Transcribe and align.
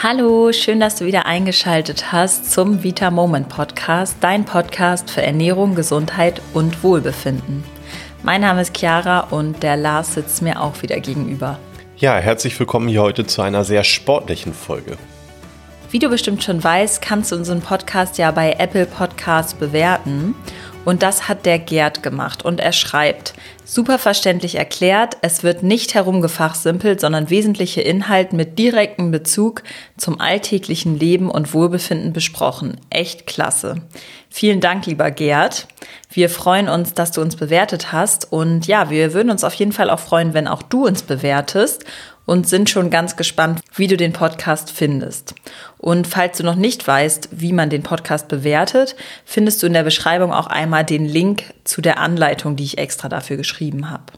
Hallo, 0.00 0.52
schön, 0.52 0.78
dass 0.78 0.94
du 0.94 1.06
wieder 1.06 1.26
eingeschaltet 1.26 2.12
hast 2.12 2.52
zum 2.52 2.84
Vita 2.84 3.10
Moment 3.10 3.48
Podcast, 3.48 4.18
dein 4.20 4.44
Podcast 4.44 5.10
für 5.10 5.22
Ernährung, 5.22 5.74
Gesundheit 5.74 6.40
und 6.54 6.84
Wohlbefinden. 6.84 7.64
Mein 8.22 8.42
Name 8.42 8.60
ist 8.60 8.76
Chiara 8.76 9.18
und 9.30 9.60
der 9.64 9.76
Lars 9.76 10.14
sitzt 10.14 10.40
mir 10.40 10.62
auch 10.62 10.82
wieder 10.82 11.00
gegenüber. 11.00 11.58
Ja, 11.96 12.16
herzlich 12.16 12.56
willkommen 12.60 12.86
hier 12.86 13.02
heute 13.02 13.26
zu 13.26 13.42
einer 13.42 13.64
sehr 13.64 13.82
sportlichen 13.82 14.54
Folge. 14.54 14.96
Wie 15.90 15.98
du 15.98 16.08
bestimmt 16.08 16.44
schon 16.44 16.62
weißt, 16.62 17.02
kannst 17.02 17.32
du 17.32 17.36
unseren 17.36 17.60
Podcast 17.60 18.18
ja 18.18 18.30
bei 18.30 18.52
Apple 18.52 18.86
Podcasts 18.86 19.54
bewerten. 19.54 20.36
Und 20.88 21.02
das 21.02 21.28
hat 21.28 21.44
der 21.44 21.58
Gerd 21.58 22.02
gemacht. 22.02 22.46
Und 22.46 22.60
er 22.60 22.72
schreibt, 22.72 23.34
super 23.62 23.98
verständlich 23.98 24.54
erklärt, 24.54 25.18
es 25.20 25.42
wird 25.42 25.62
nicht 25.62 25.92
herumgefachsimpelt, 25.92 26.98
sondern 26.98 27.28
wesentliche 27.28 27.82
Inhalte 27.82 28.34
mit 28.34 28.58
direktem 28.58 29.10
Bezug 29.10 29.64
zum 29.98 30.18
alltäglichen 30.18 30.98
Leben 30.98 31.30
und 31.30 31.52
Wohlbefinden 31.52 32.14
besprochen. 32.14 32.80
Echt 32.88 33.26
klasse. 33.26 33.82
Vielen 34.30 34.60
Dank, 34.60 34.86
lieber 34.86 35.10
Gerd. 35.10 35.68
Wir 36.10 36.30
freuen 36.30 36.70
uns, 36.70 36.94
dass 36.94 37.12
du 37.12 37.20
uns 37.20 37.36
bewertet 37.36 37.92
hast. 37.92 38.32
Und 38.32 38.66
ja, 38.66 38.88
wir 38.88 39.12
würden 39.12 39.28
uns 39.28 39.44
auf 39.44 39.52
jeden 39.52 39.72
Fall 39.72 39.90
auch 39.90 40.00
freuen, 40.00 40.32
wenn 40.32 40.48
auch 40.48 40.62
du 40.62 40.86
uns 40.86 41.02
bewertest 41.02 41.84
und 42.28 42.46
sind 42.46 42.68
schon 42.68 42.90
ganz 42.90 43.16
gespannt, 43.16 43.62
wie 43.74 43.86
du 43.86 43.96
den 43.96 44.12
Podcast 44.12 44.70
findest. 44.70 45.34
Und 45.78 46.06
falls 46.06 46.36
du 46.36 46.44
noch 46.44 46.56
nicht 46.56 46.86
weißt, 46.86 47.30
wie 47.32 47.54
man 47.54 47.70
den 47.70 47.82
Podcast 47.82 48.28
bewertet, 48.28 48.96
findest 49.24 49.62
du 49.62 49.66
in 49.66 49.72
der 49.72 49.82
Beschreibung 49.82 50.30
auch 50.34 50.46
einmal 50.46 50.84
den 50.84 51.06
Link 51.06 51.54
zu 51.64 51.80
der 51.80 51.98
Anleitung, 51.98 52.54
die 52.54 52.64
ich 52.64 52.76
extra 52.76 53.08
dafür 53.08 53.38
geschrieben 53.38 53.90
habe. 53.90 54.12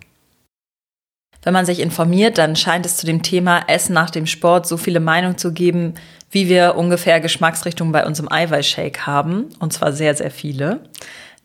Wenn 1.45 1.53
man 1.53 1.65
sich 1.65 1.79
informiert, 1.79 2.37
dann 2.37 2.57
scheint 2.57 2.85
es 2.85 2.97
zu 2.97 3.07
dem 3.07 3.23
Thema 3.23 3.63
Essen 3.69 3.93
nach 3.95 4.11
dem 4.11 4.27
Sport 4.27 4.67
so 4.67 4.77
viele 4.77 4.99
Meinungen 4.99 5.39
zu 5.39 5.53
geben, 5.53 5.95
wie 6.33 6.49
wir 6.49 6.75
ungefähr 6.75 7.21
Geschmacksrichtungen 7.21 7.93
bei 7.93 8.05
unserem 8.05 8.31
Eiweißshake 8.31 9.07
haben. 9.07 9.51
Und 9.61 9.73
zwar 9.73 9.93
sehr, 9.93 10.17
sehr 10.17 10.33
viele. 10.33 10.81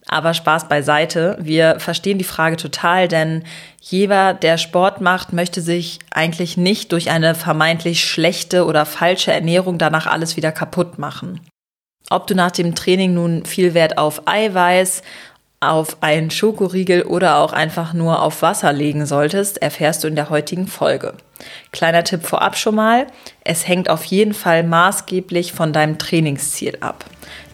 Aber 0.08 0.34
Spaß 0.34 0.68
beiseite. 0.68 1.36
Wir 1.40 1.80
verstehen 1.80 2.18
die 2.18 2.24
Frage 2.24 2.58
total, 2.58 3.08
denn 3.08 3.44
jeder, 3.82 4.34
der 4.34 4.58
Sport 4.58 5.02
macht, 5.02 5.34
möchte 5.34 5.62
sich 5.62 6.00
eigentlich 6.12 6.58
nicht 6.58 6.92
durch 6.92 7.10
eine 7.10 7.34
vermeintlich 7.34 8.06
schlechte 8.06 8.66
oder 8.66 8.86
falsche 8.86 9.32
Ernährung 9.32 9.78
danach 9.78 10.06
alles 10.06 10.38
wieder 10.38 10.52
kaputt 10.52 11.00
machen. 11.00 11.42
Ob 12.12 12.28
du 12.28 12.36
nach 12.36 12.52
dem 12.52 12.76
Training 12.76 13.16
nun 13.16 13.46
viel 13.46 13.74
Wert 13.74 13.98
auf 13.98 14.28
Eiweiß, 14.28 15.02
auf 15.60 15.98
einen 16.02 16.30
Schokoriegel 16.30 17.04
oder 17.04 17.38
auch 17.38 17.52
einfach 17.52 17.94
nur 17.94 18.22
auf 18.22 18.44
Wasser 18.44 18.72
legen 18.74 19.08
solltest, 19.08 19.62
erfährst 19.62 20.04
du 20.04 20.08
in 20.08 20.16
der 20.16 20.30
heutigen 20.30 20.68
Folge. 20.68 21.16
Kleiner 21.72 22.04
Tipp 22.04 22.24
vorab 22.24 22.58
schon 22.58 22.76
mal, 22.76 23.08
es 23.44 23.68
hängt 23.68 23.90
auf 23.90 24.04
jeden 24.06 24.34
Fall 24.34 24.64
maßgeblich 24.64 25.54
von 25.54 25.74
deinem 25.74 25.98
Trainingsziel 25.98 26.78
ab. 26.82 27.06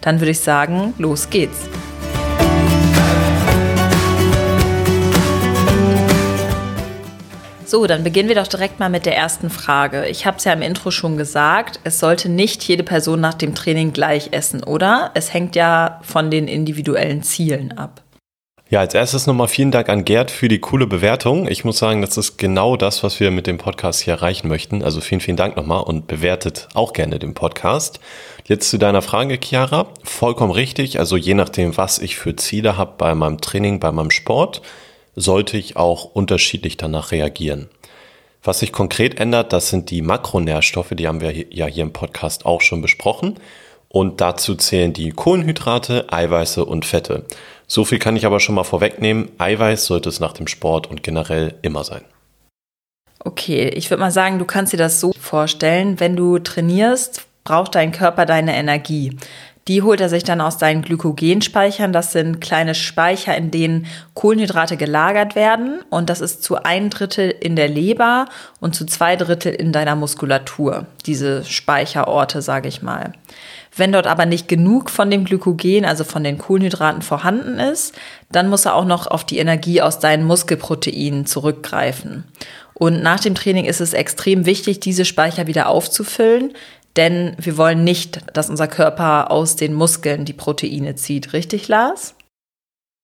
Dann 0.02 0.20
würde 0.20 0.32
ich 0.32 0.42
sagen, 0.42 0.94
los 0.98 1.30
geht's. 1.30 1.70
So, 7.72 7.88
dann 7.88 8.04
beginnen 8.04 8.28
wir 8.28 8.36
doch 8.36 8.48
direkt 8.50 8.82
mal 8.82 8.90
mit 8.90 9.06
der 9.06 9.16
ersten 9.16 9.50
Frage. 9.50 10.06
Ich 10.08 10.26
habe 10.26 10.36
es 10.36 10.44
ja 10.44 10.52
im 10.52 10.62
Intro 10.62 10.92
schon 10.92 11.16
gesagt, 11.16 11.80
es 11.86 12.00
sollte 12.00 12.28
nicht 12.28 12.62
jede 12.64 12.84
Person 12.84 13.22
nach 13.22 13.34
dem 13.34 13.56
Training 13.56 13.94
gleich 13.94 14.34
essen, 14.34 14.62
oder? 14.62 15.12
Es 15.14 15.34
hängt 15.34 15.56
ja 15.56 16.02
von 16.04 16.30
den 16.30 16.50
individuellen 16.50 17.24
Zielen 17.24 17.72
ab. 17.78 18.04
Ja, 18.70 18.82
als 18.82 18.94
erstes 18.94 19.26
nochmal 19.26 19.48
vielen 19.48 19.72
Dank 19.72 19.88
an 19.88 20.04
Gerd 20.04 20.32
für 20.32 20.50
die 20.50 20.60
coole 20.60 20.86
Bewertung. 20.86 21.48
Ich 21.48 21.64
muss 21.64 21.78
sagen, 21.78 22.02
das 22.02 22.18
ist 22.18 22.38
genau 22.38 22.76
das, 22.76 23.04
was 23.04 23.22
wir 23.22 23.32
mit 23.32 23.48
dem 23.48 23.58
Podcast 23.58 24.02
hier 24.02 24.16
erreichen 24.16 24.50
möchten. 24.50 24.84
Also 24.84 25.00
vielen, 25.00 25.22
vielen 25.22 25.38
Dank 25.38 25.56
nochmal 25.56 25.84
und 25.84 26.08
bewertet 26.08 26.68
auch 26.74 26.92
gerne 26.92 27.20
den 27.20 27.34
Podcast. 27.34 28.02
Jetzt 28.48 28.70
zu 28.70 28.80
deiner 28.80 29.02
Frage, 29.02 29.40
Chiara. 29.42 29.88
Vollkommen 30.04 30.52
richtig. 30.52 31.00
Also 31.00 31.16
je 31.16 31.36
nachdem, 31.36 31.78
was 31.78 32.00
ich 32.00 32.18
für 32.18 32.36
Ziele 32.36 32.76
habe 32.76 32.96
bei 32.98 33.16
meinem 33.16 33.40
Training, 33.40 33.80
bei 33.80 33.94
meinem 33.94 34.12
Sport, 34.12 34.62
sollte 35.16 35.58
ich 35.58 35.78
auch 35.78 36.06
unterschiedlich 36.06 36.78
danach 36.78 37.12
reagieren. 37.12 37.70
Was 38.44 38.60
sich 38.60 38.72
konkret 38.72 39.20
ändert, 39.20 39.54
das 39.54 39.70
sind 39.70 39.92
die 39.92 40.02
Makronährstoffe, 40.02 40.94
die 40.94 41.08
haben 41.08 41.22
wir 41.22 41.54
ja 41.54 41.68
hier 41.68 41.84
im 41.84 41.94
Podcast 41.94 42.46
auch 42.46 42.62
schon 42.62 42.82
besprochen. 42.82 43.40
Und 43.88 44.22
dazu 44.22 44.56
zählen 44.56 44.94
die 44.94 45.12
Kohlenhydrate, 45.12 46.12
Eiweiße 46.12 46.64
und 46.64 46.86
Fette. 46.86 47.26
So 47.68 47.86
viel 47.86 48.00
kann 48.00 48.16
ich 48.16 48.26
aber 48.26 48.40
schon 48.40 48.56
mal 48.56 48.64
vorwegnehmen. 48.64 49.30
Eiweiß 49.38 49.86
sollte 49.86 50.10
es 50.10 50.20
nach 50.20 50.34
dem 50.34 50.48
Sport 50.48 50.88
und 50.88 51.04
generell 51.04 51.56
immer 51.62 51.84
sein. 51.84 52.04
Okay, 53.20 53.70
ich 53.70 53.90
würde 53.90 54.02
mal 54.02 54.12
sagen, 54.12 54.40
du 54.40 54.46
kannst 54.46 54.74
dir 54.74 54.78
das 54.78 55.00
so 55.00 55.12
vorstellen, 55.20 56.00
wenn 56.00 56.16
du 56.16 56.40
trainierst, 56.40 57.28
braucht 57.44 57.76
dein 57.76 57.92
Körper 57.92 58.26
deine 58.26 58.56
Energie. 58.56 59.18
Die 59.68 59.84
holt 59.84 60.02
er 60.02 60.10
sich 60.10 60.24
dann 60.24 60.42
aus 60.42 60.58
seinen 60.58 60.82
Glykogenspeichern. 60.82 61.94
Das 61.94 62.12
sind 62.12 62.42
kleine 62.42 62.74
Speicher, 62.74 63.36
in 63.38 63.52
denen 63.52 63.86
Kohlenhydrate 64.16 64.76
gelagert 64.76 65.36
werden. 65.36 65.82
Und 65.90 66.10
das 66.10 66.20
ist 66.20 66.44
zu 66.44 66.64
ein 66.64 66.90
Drittel 66.90 67.30
in 67.30 67.56
der 67.56 67.68
Leber 67.68 68.26
und 68.60 68.76
zu 68.76 68.86
zwei 68.86 69.16
Drittel 69.16 69.54
in 69.54 69.72
deiner 69.72 69.96
Muskulatur. 69.96 70.88
Diese 71.06 71.44
Speicherorte, 71.44 72.42
sage 72.42 72.68
ich 72.68 72.82
mal. 72.82 73.14
Wenn 73.76 73.94
dort 73.94 74.08
aber 74.08 74.26
nicht 74.26 74.48
genug 74.48 74.90
von 74.90 75.10
dem 75.10 75.24
Glykogen, 75.24 75.86
also 75.86 76.04
von 76.04 76.24
den 76.24 76.38
Kohlenhydraten 76.38 77.02
vorhanden 77.02 77.60
ist, 77.60 77.96
dann 78.32 78.50
muss 78.50 78.66
er 78.66 78.76
auch 78.76 78.86
noch 78.86 79.08
auf 79.08 79.24
die 79.24 79.38
Energie 79.38 79.82
aus 79.82 80.00
deinen 80.00 80.26
Muskelproteinen 80.26 81.26
zurückgreifen. 81.26 82.26
Und 82.74 83.04
nach 83.04 83.20
dem 83.20 83.36
Training 83.36 83.66
ist 83.66 83.80
es 83.80 83.94
extrem 83.94 84.46
wichtig, 84.46 84.80
diese 84.80 85.06
Speicher 85.06 85.46
wieder 85.48 85.70
aufzufüllen, 85.70 86.54
denn 86.97 87.35
wir 87.40 87.57
wollen 87.57 87.84
nicht, 87.84 88.22
dass 88.35 88.50
unser 88.50 88.68
Körper 88.68 89.31
aus 89.31 89.56
den 89.56 89.74
Muskeln 89.74 90.25
die 90.25 90.34
Proteine 90.34 90.96
zieht. 90.96 91.34
Richtig, 91.34 91.68
Lars? 91.68 92.16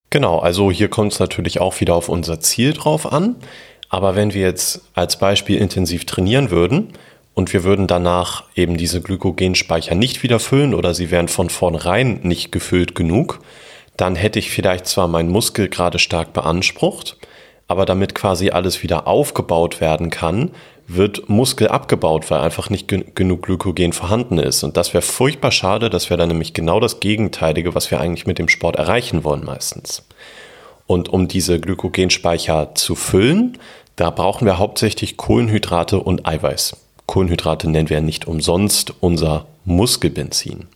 Genau, 0.10 0.40
also 0.40 0.72
hier 0.72 0.90
kommt 0.90 1.14
es 1.14 1.20
natürlich 1.20 1.60
auch 1.60 1.80
wieder 1.80 1.96
auf 1.96 2.10
unser 2.10 2.40
Ziel 2.40 2.74
drauf 2.74 3.12
an. 3.12 3.36
Aber 3.90 4.16
wenn 4.16 4.34
wir 4.34 4.42
jetzt 4.42 4.82
als 4.94 5.18
Beispiel 5.18 5.58
intensiv 5.58 6.06
trainieren 6.06 6.52
würden 6.52 6.94
und 7.34 7.54
wir 7.54 7.64
würden 7.64 7.88
danach 7.88 8.44
eben 8.56 8.78
diese 8.78 9.02
Glykogenspeicher 9.02 9.96
nicht 9.96 10.24
wieder 10.24 10.40
füllen 10.40 10.74
oder 10.74 10.94
sie 10.94 11.12
wären 11.12 11.28
von 11.28 11.50
vornherein 11.50 12.20
nicht 12.24 12.52
gefüllt 12.52 12.96
genug, 12.96 13.40
dann 13.96 14.16
hätte 14.16 14.40
ich 14.40 14.52
vielleicht 14.52 14.88
zwar 14.88 15.08
meinen 15.08 15.30
Muskel 15.30 15.70
gerade 15.70 16.00
stark 16.00 16.34
beansprucht, 16.34 17.18
aber 17.68 17.86
damit 17.86 18.14
quasi 18.14 18.50
alles 18.50 18.84
wieder 18.84 19.08
aufgebaut 19.08 19.82
werden 19.82 20.10
kann, 20.10 20.52
wird 20.88 21.28
Muskel 21.28 21.68
abgebaut, 21.68 22.32
weil 22.32 22.40
einfach 22.40 22.70
nicht 22.70 22.88
gen 22.88 23.14
genug 23.14 23.44
Glykogen 23.44 23.92
vorhanden 23.92 24.38
ist. 24.40 24.64
Und 24.64 24.78
das 24.78 24.94
wäre 24.94 25.02
furchtbar 25.02 25.52
schade. 25.52 25.90
Das 25.90 26.10
wäre 26.10 26.18
dann 26.18 26.30
nämlich 26.30 26.54
genau 26.54 26.80
das 26.80 27.00
Gegenteilige, 27.00 27.76
was 27.76 27.92
wir 27.92 28.00
eigentlich 28.00 28.26
mit 28.26 28.40
dem 28.40 28.48
Sport 28.48 28.78
erreichen 28.78 29.24
wollen 29.24 29.44
meistens. 29.44 30.04
Und 30.86 31.10
um 31.10 31.28
diese 31.28 31.60
Glykogenspeicher 31.60 32.74
zu 32.76 32.96
füllen, 32.96 33.58
da 33.98 34.10
brauchen 34.10 34.46
wir 34.46 34.58
hauptsächlich 34.58 35.18
Kohlenhydrate 35.18 36.00
und 36.00 36.26
Eiweiß. 36.26 36.78
Kohlenhydrate 37.06 37.70
nennen 37.70 37.90
wir 37.90 38.00
nicht 38.00 38.28
umsonst 38.28 38.94
unser 39.02 39.46
Muskelbenzin. 39.66 40.68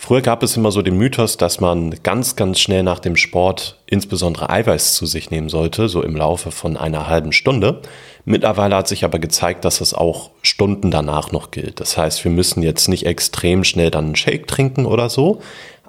Früher 0.00 0.22
gab 0.22 0.44
es 0.44 0.56
immer 0.56 0.70
so 0.70 0.80
den 0.80 0.96
Mythos, 0.96 1.36
dass 1.36 1.60
man 1.60 1.92
ganz, 2.04 2.36
ganz 2.36 2.60
schnell 2.60 2.84
nach 2.84 3.00
dem 3.00 3.16
Sport 3.16 3.80
insbesondere 3.84 4.48
Eiweiß 4.48 4.94
zu 4.94 5.06
sich 5.06 5.30
nehmen 5.30 5.48
sollte, 5.48 5.88
so 5.88 6.02
im 6.02 6.14
Laufe 6.14 6.52
von 6.52 6.76
einer 6.76 7.08
halben 7.08 7.32
Stunde. 7.32 7.82
Mittlerweile 8.24 8.76
hat 8.76 8.86
sich 8.86 9.04
aber 9.04 9.18
gezeigt, 9.18 9.64
dass 9.64 9.80
es 9.80 9.94
auch 9.94 10.30
Stunden 10.40 10.92
danach 10.92 11.32
noch 11.32 11.50
gilt. 11.50 11.80
Das 11.80 11.98
heißt, 11.98 12.22
wir 12.22 12.30
müssen 12.30 12.62
jetzt 12.62 12.88
nicht 12.88 13.06
extrem 13.06 13.64
schnell 13.64 13.90
dann 13.90 14.06
einen 14.06 14.16
Shake 14.16 14.46
trinken 14.46 14.86
oder 14.86 15.10
so. 15.10 15.40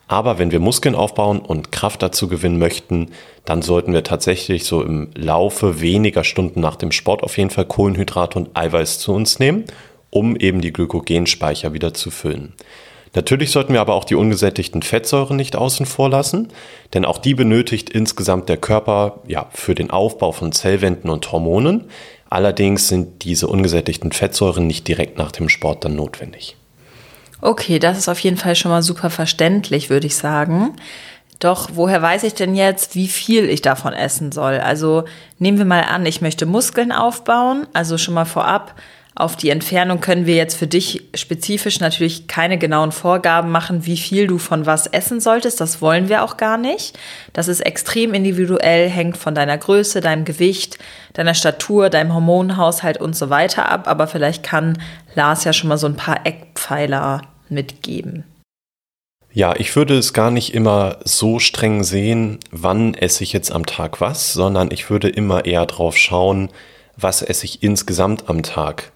Aber 0.07 0.39
wenn 0.39 0.51
wir 0.51 0.59
Muskeln 0.59 0.95
aufbauen 0.95 1.39
und 1.39 1.71
Kraft 1.71 2.01
dazu 2.01 2.27
gewinnen 2.27 2.57
möchten, 2.57 3.11
dann 3.45 3.61
sollten 3.61 3.93
wir 3.93 4.03
tatsächlich 4.03 4.65
so 4.65 4.81
im 4.81 5.11
Laufe 5.13 5.81
weniger 5.81 6.23
Stunden 6.23 6.61
nach 6.61 6.77
dem 6.77 6.91
Sport 6.91 7.21
auf 7.21 7.37
jeden 7.37 7.51
Fall 7.51 7.65
Kohlenhydrate 7.65 8.39
und 8.39 8.49
Eiweiß 8.57 8.97
zu 8.97 9.13
uns 9.13 9.37
nehmen, 9.37 9.65
um 10.09 10.35
eben 10.35 10.61
die 10.61 10.73
Glykogenspeicher 10.73 11.73
wieder 11.73 11.93
zu 11.93 12.09
füllen. 12.09 12.53
Natürlich 13.15 13.51
sollten 13.51 13.73
wir 13.73 13.81
aber 13.81 13.95
auch 13.95 14.05
die 14.05 14.15
ungesättigten 14.15 14.81
Fettsäuren 14.81 15.35
nicht 15.35 15.55
außen 15.55 15.85
vor 15.85 16.09
lassen, 16.09 16.49
denn 16.93 17.05
auch 17.05 17.17
die 17.17 17.33
benötigt 17.33 17.89
insgesamt 17.89 18.49
der 18.49 18.57
Körper 18.57 19.21
ja, 19.27 19.47
für 19.51 19.75
den 19.75 19.89
Aufbau 19.89 20.31
von 20.31 20.51
Zellwänden 20.51 21.09
und 21.09 21.31
Hormonen. 21.31 21.85
Allerdings 22.29 22.87
sind 22.87 23.23
diese 23.23 23.47
ungesättigten 23.47 24.11
Fettsäuren 24.11 24.67
nicht 24.67 24.87
direkt 24.87 25.17
nach 25.17 25.31
dem 25.31 25.49
Sport 25.49 25.85
dann 25.85 25.95
notwendig. 25.95 26.55
Okay, 27.41 27.79
das 27.79 27.97
ist 27.97 28.09
auf 28.09 28.19
jeden 28.19 28.37
Fall 28.37 28.55
schon 28.55 28.69
mal 28.69 28.83
super 28.83 29.09
verständlich, 29.09 29.89
würde 29.89 30.07
ich 30.07 30.15
sagen. 30.15 30.75
Doch 31.39 31.69
woher 31.73 32.01
weiß 32.01 32.23
ich 32.23 32.33
denn 32.33 32.53
jetzt, 32.53 32.95
wie 32.95 33.07
viel 33.07 33.49
ich 33.49 33.61
davon 33.61 33.93
essen 33.93 34.31
soll? 34.31 34.59
Also 34.59 35.05
nehmen 35.39 35.57
wir 35.57 35.65
mal 35.65 35.83
an, 35.83 36.05
ich 36.05 36.21
möchte 36.21 36.45
Muskeln 36.45 36.91
aufbauen, 36.91 37.65
also 37.73 37.97
schon 37.97 38.13
mal 38.13 38.25
vorab 38.25 38.75
Auf 39.19 39.35
die 39.35 39.49
Entfernung 39.49 39.99
können 39.99 40.25
wir 40.25 40.35
jetzt 40.35 40.55
für 40.55 40.65
dich 40.65 41.03
spezifisch 41.13 41.81
natürlich 41.81 42.29
keine 42.29 42.57
genauen 42.57 42.93
Vorgaben 42.93 43.51
machen, 43.51 43.85
wie 43.85 43.97
viel 43.97 44.27
du 44.27 44.37
von 44.37 44.65
was 44.65 44.87
essen 44.87 45.19
solltest. 45.19 45.59
Das 45.59 45.81
wollen 45.81 46.07
wir 46.07 46.23
auch 46.23 46.37
gar 46.37 46.57
nicht. 46.57 46.97
Das 47.33 47.49
ist 47.49 47.59
extrem 47.59 48.13
individuell, 48.13 48.87
hängt 48.87 49.17
von 49.17 49.35
deiner 49.35 49.57
Größe, 49.57 49.99
deinem 49.99 50.23
Gewicht, 50.23 50.79
deiner 51.11 51.33
Statur, 51.33 51.89
deinem 51.89 52.13
Hormonhaushalt 52.13 53.01
und 53.01 53.13
so 53.13 53.29
weiter 53.29 53.69
ab. 53.69 53.89
Aber 53.89 54.07
vielleicht 54.07 54.41
kann 54.41 54.81
Lars 55.15 55.43
ja 55.43 55.51
schon 55.51 55.67
mal 55.67 55.77
so 55.77 55.87
ein 55.87 55.97
paar 55.97 56.25
Eckpfeiler 56.25 57.23
mitgeben. 57.49 58.23
Ja, 59.33 59.53
ich 59.53 59.75
würde 59.75 59.97
es 59.97 60.13
gar 60.13 60.31
nicht 60.31 60.53
immer 60.53 60.95
so 61.03 61.39
streng 61.39 61.83
sehen, 61.83 62.39
wann 62.51 62.93
esse 62.93 63.25
ich 63.25 63.33
jetzt 63.33 63.51
am 63.51 63.65
Tag 63.65 63.99
was, 63.99 64.31
sondern 64.31 64.71
ich 64.71 64.89
würde 64.89 65.09
immer 65.09 65.43
eher 65.43 65.65
drauf 65.65 65.97
schauen, 65.97 66.49
was 67.01 67.21
esse 67.21 67.45
ich 67.45 67.63
insgesamt 67.63 68.29
am 68.29 68.43
Tag. 68.43 68.91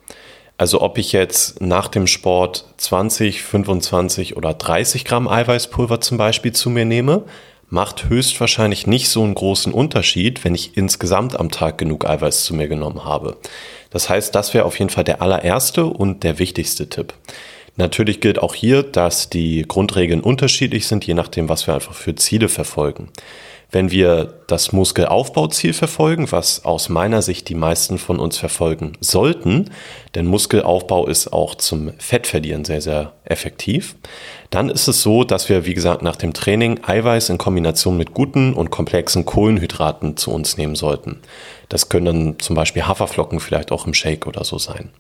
Also 0.58 0.82
ob 0.82 0.98
ich 0.98 1.12
jetzt 1.12 1.62
nach 1.62 1.88
dem 1.88 2.08
Sport 2.08 2.66
20, 2.78 3.42
25 3.42 4.38
oder 4.38 4.54
30 4.54 5.04
Gramm 5.04 5.28
Eiweißpulver 5.28 6.00
zum 6.00 6.18
Beispiel 6.18 6.52
zu 6.52 6.70
mir 6.70 6.86
nehme, 6.86 7.24
macht 7.70 8.08
höchstwahrscheinlich 8.08 8.86
nicht 8.86 9.10
so 9.10 9.24
einen 9.24 9.34
großen 9.34 9.74
Unterschied, 9.74 10.44
wenn 10.44 10.54
ich 10.54 10.78
insgesamt 10.78 11.40
am 11.40 11.50
Tag 11.50 11.80
genug 11.80 12.08
Eiweiß 12.08 12.44
zu 12.44 12.54
mir 12.54 12.68
genommen 12.68 13.04
habe. 13.04 13.38
Das 13.90 14.10
heißt, 14.10 14.36
das 14.36 14.54
wäre 14.54 14.66
auf 14.66 14.78
jeden 14.78 14.92
Fall 14.92 15.04
der 15.04 15.24
allererste 15.24 15.86
und 15.86 16.24
der 16.24 16.38
wichtigste 16.38 16.88
Tipp. 16.88 17.14
Natürlich 17.76 18.22
gilt 18.22 18.38
auch 18.38 18.54
hier, 18.54 18.84
dass 18.84 19.32
die 19.32 19.66
Grundregeln 19.68 20.22
unterschiedlich 20.22 20.88
sind, 20.88 21.06
je 21.08 21.16
nachdem, 21.16 21.50
was 21.50 21.66
wir 21.66 21.74
einfach 21.74 21.96
für 21.96 22.14
Ziele 22.14 22.48
verfolgen. 22.48 23.10
Wenn 23.74 23.90
wir 23.90 24.36
das 24.46 24.72
Muskelaufbauziel 24.72 25.74
verfolgen, 25.74 26.32
was 26.32 26.64
aus 26.64 26.90
meiner 26.90 27.24
Sicht 27.24 27.50
die 27.50 27.56
meisten 27.56 27.98
von 27.98 28.20
uns 28.20 28.38
verfolgen 28.38 28.94
sollten, 29.00 29.72
denn 30.14 30.28
Muskelaufbau 30.28 31.08
ist 31.08 31.34
auch 31.34 31.56
zum 31.56 31.92
Fettverlieren 31.98 32.66
sehr, 32.66 32.82
sehr 32.82 33.14
effektiv, 33.26 33.96
dann 34.52 34.70
ist 34.70 34.88
es 34.88 35.02
so, 35.02 35.24
dass 35.24 35.50
wir, 35.50 35.66
wie 35.66 35.74
gesagt, 35.74 36.04
nach 36.04 36.18
dem 36.18 36.34
Training 36.36 36.82
Eiweiß 36.84 37.30
in 37.30 37.40
Kombination 37.40 37.98
mit 37.98 38.14
guten 38.14 38.54
und 38.54 38.70
komplexen 38.70 39.26
Kohlenhydraten 39.26 40.18
zu 40.18 40.30
uns 40.30 40.56
nehmen 40.56 40.76
sollten. 40.76 41.22
Das 41.68 41.90
können 41.90 42.06
dann 42.06 42.40
zum 42.40 42.56
Beispiel 42.56 42.86
Haferflocken 42.86 43.40
vielleicht 43.40 43.72
auch 43.72 43.88
im 43.88 43.96
Shake 43.96 44.28
oder 44.28 44.44
so 44.44 44.60
sein. 44.60 44.92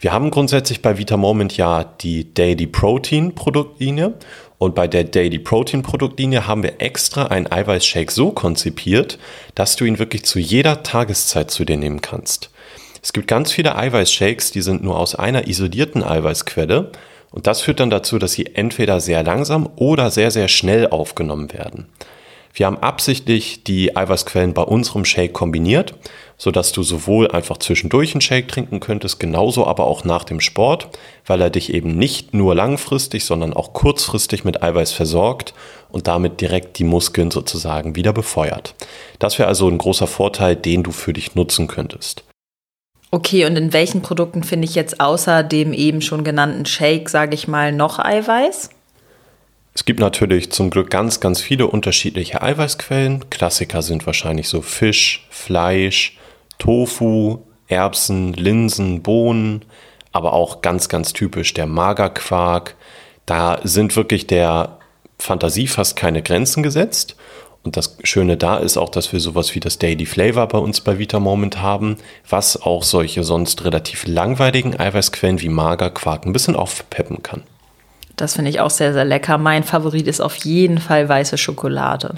Wir 0.00 0.12
haben 0.12 0.30
grundsätzlich 0.30 0.82
bei 0.82 0.98
Vitamoment 0.98 1.56
ja 1.56 1.84
die 1.84 2.34
Daily 2.34 2.66
Protein 2.66 3.34
Produktlinie 3.36 4.14
und 4.62 4.76
bei 4.76 4.86
der 4.86 5.02
Daily 5.02 5.40
Protein 5.40 5.82
Produktlinie 5.82 6.46
haben 6.46 6.62
wir 6.62 6.80
extra 6.80 7.24
einen 7.26 7.50
Eiweißshake 7.50 8.12
so 8.12 8.30
konzipiert, 8.30 9.18
dass 9.56 9.74
du 9.74 9.84
ihn 9.84 9.98
wirklich 9.98 10.24
zu 10.24 10.38
jeder 10.38 10.84
Tageszeit 10.84 11.50
zu 11.50 11.64
dir 11.64 11.76
nehmen 11.76 12.00
kannst. 12.00 12.50
Es 13.02 13.12
gibt 13.12 13.26
ganz 13.26 13.50
viele 13.50 13.74
Eiweißshakes, 13.74 14.52
die 14.52 14.62
sind 14.62 14.84
nur 14.84 15.00
aus 15.00 15.16
einer 15.16 15.48
isolierten 15.48 16.04
Eiweißquelle 16.04 16.92
und 17.32 17.48
das 17.48 17.60
führt 17.60 17.80
dann 17.80 17.90
dazu, 17.90 18.20
dass 18.20 18.34
sie 18.34 18.54
entweder 18.54 19.00
sehr 19.00 19.24
langsam 19.24 19.68
oder 19.74 20.12
sehr, 20.12 20.30
sehr 20.30 20.46
schnell 20.46 20.86
aufgenommen 20.86 21.52
werden. 21.52 21.88
Wir 22.54 22.66
haben 22.66 22.78
absichtlich 22.78 23.64
die 23.64 23.96
Eiweißquellen 23.96 24.54
bei 24.54 24.62
unserem 24.62 25.04
Shake 25.04 25.32
kombiniert, 25.32 25.94
sodass 26.42 26.72
du 26.72 26.82
sowohl 26.82 27.30
einfach 27.30 27.58
zwischendurch 27.58 28.14
einen 28.14 28.20
Shake 28.20 28.48
trinken 28.48 28.80
könntest, 28.80 29.20
genauso 29.20 29.64
aber 29.64 29.86
auch 29.86 30.02
nach 30.02 30.24
dem 30.24 30.40
Sport, 30.40 30.88
weil 31.24 31.40
er 31.40 31.50
dich 31.50 31.72
eben 31.72 31.96
nicht 31.96 32.34
nur 32.34 32.56
langfristig, 32.56 33.24
sondern 33.24 33.52
auch 33.52 33.72
kurzfristig 33.72 34.42
mit 34.42 34.60
Eiweiß 34.60 34.90
versorgt 34.90 35.54
und 35.92 36.08
damit 36.08 36.40
direkt 36.40 36.80
die 36.80 36.84
Muskeln 36.84 37.30
sozusagen 37.30 37.94
wieder 37.94 38.12
befeuert. 38.12 38.74
Das 39.20 39.38
wäre 39.38 39.46
also 39.46 39.68
ein 39.68 39.78
großer 39.78 40.08
Vorteil, 40.08 40.56
den 40.56 40.82
du 40.82 40.90
für 40.90 41.12
dich 41.12 41.36
nutzen 41.36 41.68
könntest. 41.68 42.24
Okay, 43.12 43.46
und 43.46 43.54
in 43.54 43.72
welchen 43.72 44.02
Produkten 44.02 44.42
finde 44.42 44.66
ich 44.66 44.74
jetzt 44.74 44.98
außer 44.98 45.44
dem 45.44 45.72
eben 45.72 46.02
schon 46.02 46.24
genannten 46.24 46.66
Shake, 46.66 47.08
sage 47.08 47.36
ich 47.36 47.46
mal, 47.46 47.70
noch 47.70 48.00
Eiweiß? 48.00 48.70
Es 49.74 49.84
gibt 49.84 50.00
natürlich 50.00 50.50
zum 50.50 50.70
Glück 50.70 50.90
ganz, 50.90 51.20
ganz 51.20 51.40
viele 51.40 51.68
unterschiedliche 51.68 52.42
Eiweißquellen. 52.42 53.30
Klassiker 53.30 53.80
sind 53.80 54.06
wahrscheinlich 54.06 54.48
so 54.48 54.60
Fisch, 54.60 55.24
Fleisch, 55.30 56.18
Tofu, 56.62 57.40
Erbsen, 57.66 58.34
Linsen, 58.34 59.02
Bohnen, 59.02 59.64
aber 60.12 60.32
auch 60.32 60.62
ganz, 60.62 60.88
ganz 60.88 61.12
typisch 61.12 61.54
der 61.54 61.66
Magerquark. 61.66 62.76
Da 63.26 63.58
sind 63.64 63.96
wirklich 63.96 64.28
der 64.28 64.78
Fantasie 65.18 65.66
fast 65.66 65.96
keine 65.96 66.22
Grenzen 66.22 66.62
gesetzt. 66.62 67.16
Und 67.64 67.76
das 67.76 67.96
Schöne 68.04 68.36
da 68.36 68.58
ist 68.58 68.76
auch, 68.76 68.90
dass 68.90 69.12
wir 69.12 69.18
sowas 69.18 69.56
wie 69.56 69.60
das 69.60 69.80
Daily 69.80 70.06
Flavor 70.06 70.46
bei 70.46 70.58
uns 70.58 70.80
bei 70.80 71.00
Vita 71.00 71.18
Moment 71.18 71.60
haben, 71.60 71.96
was 72.28 72.62
auch 72.62 72.84
solche 72.84 73.24
sonst 73.24 73.64
relativ 73.64 74.06
langweiligen 74.06 74.78
Eiweißquellen 74.78 75.40
wie 75.40 75.48
Magerquark 75.48 76.26
ein 76.26 76.32
bisschen 76.32 76.54
aufpeppen 76.54 77.24
kann. 77.24 77.42
Das 78.14 78.36
finde 78.36 78.50
ich 78.52 78.60
auch 78.60 78.70
sehr, 78.70 78.92
sehr 78.92 79.04
lecker. 79.04 79.36
Mein 79.36 79.64
Favorit 79.64 80.06
ist 80.06 80.20
auf 80.20 80.36
jeden 80.36 80.78
Fall 80.78 81.08
weiße 81.08 81.38
Schokolade. 81.38 82.14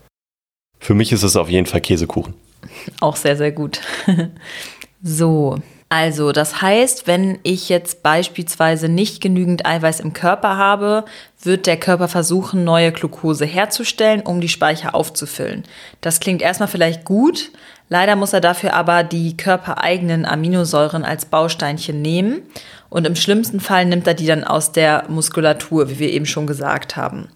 Für 0.81 0.93
mich 0.93 1.13
ist 1.13 1.23
es 1.23 1.35
auf 1.35 1.49
jeden 1.49 1.65
Fall 1.65 1.81
Käsekuchen. 1.81 2.35
Auch 3.01 3.17
sehr, 3.17 3.37
sehr 3.37 3.53
gut. 3.53 3.81
so, 5.03 5.59
also 5.89 6.33
das 6.33 6.61
heißt, 6.61 7.07
wenn 7.07 7.39
ich 7.43 7.69
jetzt 7.69 8.03
beispielsweise 8.03 8.89
nicht 8.89 9.21
genügend 9.21 9.65
Eiweiß 9.65 10.01
im 10.01 10.13
Körper 10.13 10.57
habe, 10.57 11.05
wird 11.43 11.67
der 11.67 11.77
Körper 11.77 12.09
versuchen, 12.09 12.65
neue 12.65 12.91
Glucose 12.91 13.45
herzustellen, 13.45 14.23
um 14.23 14.41
die 14.41 14.49
Speicher 14.49 14.95
aufzufüllen. 14.95 15.63
Das 16.01 16.21
klingt 16.21 16.43
erstmal 16.43 16.69
vielleicht 16.69 17.05
gut, 17.05 17.51
leider 17.89 18.17
muss 18.17 18.33
er 18.33 18.41
dafür 18.41 18.75
aber 18.75 19.05
die 19.05 19.37
körpereigenen 19.37 20.27
Aminosäuren 20.27 21.05
als 21.05 21.27
Bausteinchen 21.27 22.03
nehmen 22.03 22.43
und 22.89 23.07
im 23.07 23.15
schlimmsten 23.15 23.61
Fall 23.61 23.85
nimmt 23.85 24.07
er 24.07 24.15
die 24.15 24.27
dann 24.27 24.43
aus 24.43 24.73
der 24.73 25.05
Muskulatur, 25.09 25.91
wie 25.91 25.99
wir 25.99 26.11
eben 26.11 26.27
schon 26.27 26.47
gesagt 26.47 26.97
haben. 26.97 27.29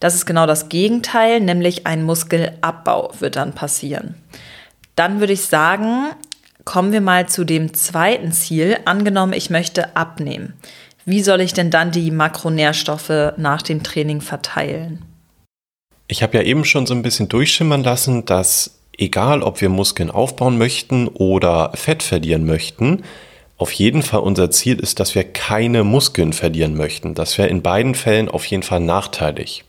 Das 0.00 0.14
ist 0.14 0.26
genau 0.26 0.46
das 0.46 0.68
Gegenteil, 0.68 1.40
nämlich 1.40 1.86
ein 1.86 2.02
Muskelabbau 2.02 3.12
wird 3.20 3.36
dann 3.36 3.52
passieren. 3.52 4.16
Dann 4.96 5.20
würde 5.20 5.32
ich 5.32 5.42
sagen, 5.42 6.10
kommen 6.64 6.92
wir 6.92 7.00
mal 7.00 7.28
zu 7.28 7.44
dem 7.44 7.74
zweiten 7.74 8.32
Ziel. 8.32 8.78
Angenommen, 8.84 9.32
ich 9.32 9.50
möchte 9.50 9.96
abnehmen. 9.96 10.54
Wie 11.04 11.22
soll 11.22 11.40
ich 11.40 11.52
denn 11.52 11.70
dann 11.70 11.90
die 11.90 12.10
Makronährstoffe 12.10 13.32
nach 13.36 13.62
dem 13.62 13.82
Training 13.82 14.20
verteilen? 14.20 15.04
Ich 16.06 16.22
habe 16.22 16.36
ja 16.36 16.42
eben 16.44 16.64
schon 16.64 16.86
so 16.86 16.94
ein 16.94 17.02
bisschen 17.02 17.28
durchschimmern 17.28 17.82
lassen, 17.82 18.24
dass 18.24 18.78
egal 18.96 19.42
ob 19.42 19.60
wir 19.60 19.68
Muskeln 19.68 20.10
aufbauen 20.10 20.58
möchten 20.58 21.08
oder 21.08 21.72
Fett 21.74 22.02
verlieren 22.02 22.44
möchten, 22.44 23.02
auf 23.56 23.72
jeden 23.72 24.02
Fall 24.02 24.20
unser 24.20 24.50
Ziel 24.50 24.78
ist, 24.78 25.00
dass 25.00 25.14
wir 25.14 25.24
keine 25.24 25.84
Muskeln 25.84 26.32
verlieren 26.32 26.76
möchten. 26.76 27.14
Das 27.14 27.38
wäre 27.38 27.48
in 27.48 27.62
beiden 27.62 27.94
Fällen 27.94 28.28
auf 28.28 28.44
jeden 28.46 28.62
Fall 28.62 28.80
nachteilig. 28.80 29.64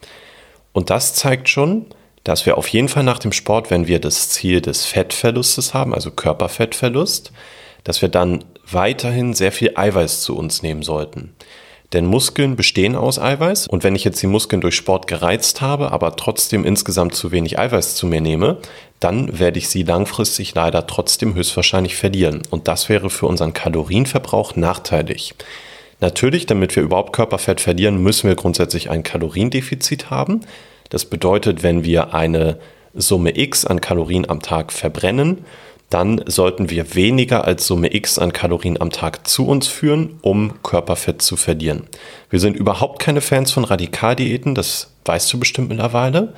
Und 0.71 0.89
das 0.89 1.13
zeigt 1.13 1.47
schon, 1.47 1.85
dass 2.23 2.45
wir 2.45 2.57
auf 2.57 2.67
jeden 2.67 2.89
Fall 2.89 3.03
nach 3.03 3.19
dem 3.19 3.31
Sport, 3.31 3.69
wenn 3.69 3.87
wir 3.87 3.99
das 3.99 4.29
Ziel 4.29 4.61
des 4.61 4.85
Fettverlustes 4.85 5.73
haben, 5.73 5.93
also 5.93 6.11
Körperfettverlust, 6.11 7.31
dass 7.83 8.01
wir 8.01 8.09
dann 8.09 8.43
weiterhin 8.69 9.33
sehr 9.33 9.51
viel 9.51 9.73
Eiweiß 9.75 10.21
zu 10.21 10.37
uns 10.37 10.63
nehmen 10.63 10.83
sollten. 10.83 11.33
Denn 11.92 12.06
Muskeln 12.07 12.56
bestehen 12.56 12.95
aus 12.95 13.19
Eiweiß 13.19 13.68
und 13.68 13.83
wenn 13.83 13.95
ich 13.95 14.03
jetzt 14.03 14.21
die 14.21 14.27
Muskeln 14.27 14.61
durch 14.61 14.75
Sport 14.75 15.06
gereizt 15.06 15.61
habe, 15.61 15.92
aber 15.92 16.15
trotzdem 16.15 16.65
insgesamt 16.65 17.13
zu 17.13 17.31
wenig 17.31 17.59
Eiweiß 17.59 17.95
zu 17.95 18.07
mir 18.07 18.19
nehme, 18.19 18.57
dann 18.99 19.37
werde 19.37 19.59
ich 19.59 19.69
sie 19.69 19.83
langfristig 19.83 20.56
leider 20.56 20.87
trotzdem 20.87 21.35
höchstwahrscheinlich 21.35 21.95
verlieren. 21.95 22.42
Und 22.49 22.68
das 22.68 22.89
wäre 22.89 23.11
für 23.11 23.27
unseren 23.27 23.53
Kalorienverbrauch 23.53 24.56
nachteilig. 24.56 25.35
Natürlich, 25.99 26.47
damit 26.47 26.75
wir 26.75 26.83
überhaupt 26.83 27.13
Körperfett 27.13 27.61
verlieren, 27.61 28.01
müssen 28.01 28.27
wir 28.27 28.35
grundsätzlich 28.35 28.89
ein 28.89 29.03
Kaloriendefizit 29.03 30.09
haben. 30.09 30.42
Das 30.94 31.06
bedeutet, 31.06 31.64
wenn 31.64 31.83
wir 31.83 32.14
eine 32.14 32.59
Summe 32.94 33.35
X 33.35 33.66
an 33.66 33.81
Kalorien 33.81 34.30
am 34.30 34.44
Tag 34.44 34.71
verbrennen, 34.71 35.44
dann 35.90 36.21
sollten 36.28 36.69
wir 36.69 36.94
weniger 36.94 37.45
als 37.45 37.66
Summe 37.66 37.95
X 37.95 38.19
an 38.19 38.31
Kalorien 38.31 38.80
am 38.80 38.92
Tag 38.92 39.28
zu 39.28 39.47
uns 39.47 39.68
führen, 39.68 40.19
um 40.21 40.62
Körperfett 40.62 41.23
zu 41.23 41.35
verlieren. 41.35 41.88
Wir 42.30 42.40
sind 42.40 42.56
überhaupt 42.56 43.00
keine 43.02 43.21
Fans 43.21 43.52
von 43.52 43.64
Radikaldiäten, 43.64 44.54
das 44.54 44.92
weißt 45.06 45.33
du 45.33 45.40
bestimmt 45.40 45.69
mittlerweile. 45.69 46.35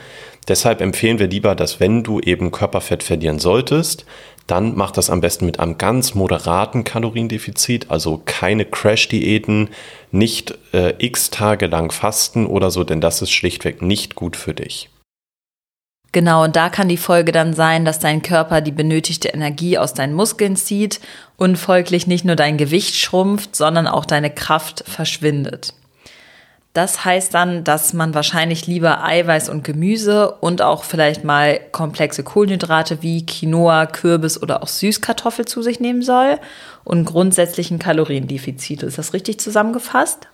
Deshalb 0.47 0.79
empfehlen 0.79 1.19
wir 1.19 1.27
lieber, 1.27 1.53
dass 1.53 1.81
wenn 1.81 2.03
du 2.03 2.21
eben 2.21 2.51
Körperfett 2.51 3.03
verlieren 3.03 3.39
solltest, 3.39 4.05
dann 4.47 4.75
mach 4.75 4.91
das 4.91 5.09
am 5.09 5.21
besten 5.21 5.45
mit 5.45 5.59
einem 5.59 5.77
ganz 5.77 6.13
moderaten 6.13 6.83
Kaloriendefizit, 6.83 7.89
also 7.89 8.21
keine 8.25 8.65
Crash-Diäten, 8.65 9.69
nicht 10.11 10.57
äh, 10.73 10.93
x 10.99 11.29
Tage 11.31 11.67
lang 11.67 11.91
fasten 11.91 12.45
oder 12.45 12.69
so, 12.71 12.83
denn 12.83 13.01
das 13.01 13.21
ist 13.21 13.31
schlichtweg 13.31 13.81
nicht 13.81 14.15
gut 14.15 14.35
für 14.35 14.53
dich. 14.53 14.89
Genau, 16.11 16.45
und 16.45 16.55
da 16.55 16.69
kann 16.69 16.87
die 16.87 16.95
Folge 16.95 17.33
dann 17.33 17.53
sein, 17.53 17.83
dass 17.83 17.99
dein 17.99 18.21
Körper 18.21 18.61
die 18.61 18.71
benötigte 18.71 19.27
Energie 19.27 19.77
aus 19.77 19.93
deinen 19.93 20.13
Muskeln 20.13 20.55
zieht 20.55 21.01
und 21.35 21.57
folglich 21.57 22.07
nicht 22.07 22.23
nur 22.23 22.37
dein 22.37 22.55
Gewicht 22.55 22.95
schrumpft, 22.95 23.53
sondern 23.53 23.85
auch 23.85 24.05
deine 24.05 24.29
Kraft 24.29 24.85
verschwindet. 24.87 25.73
Das 26.75 27.05
heißt 27.05 27.33
dann, 27.33 27.63
dass 27.63 27.93
man 27.93 28.13
wahrscheinlich 28.13 28.67
lieber 28.67 29.01
Eiweiß 29.01 29.47
und 29.47 29.63
Gemüse 29.63 30.33
und 30.41 30.61
auch 30.61 30.83
vielleicht 30.83 31.23
mal 31.23 31.57
komplexe 31.71 32.21
Kohlenhydrate 32.21 33.01
wie 33.01 33.25
Quinoa, 33.25 33.85
Kürbis 33.85 34.43
oder 34.43 34.61
auch 34.61 34.67
Süßkartoffel 34.67 35.45
zu 35.45 35.61
sich 35.61 35.79
nehmen 35.79 36.01
soll 36.01 36.37
und 36.83 37.05
grundsätzlichen 37.05 37.79
Kaloriendefizit. 37.79 38.83
Ist 38.83 38.97
das 38.97 39.13
richtig 39.13 39.39
zusammengefasst? 39.39 40.27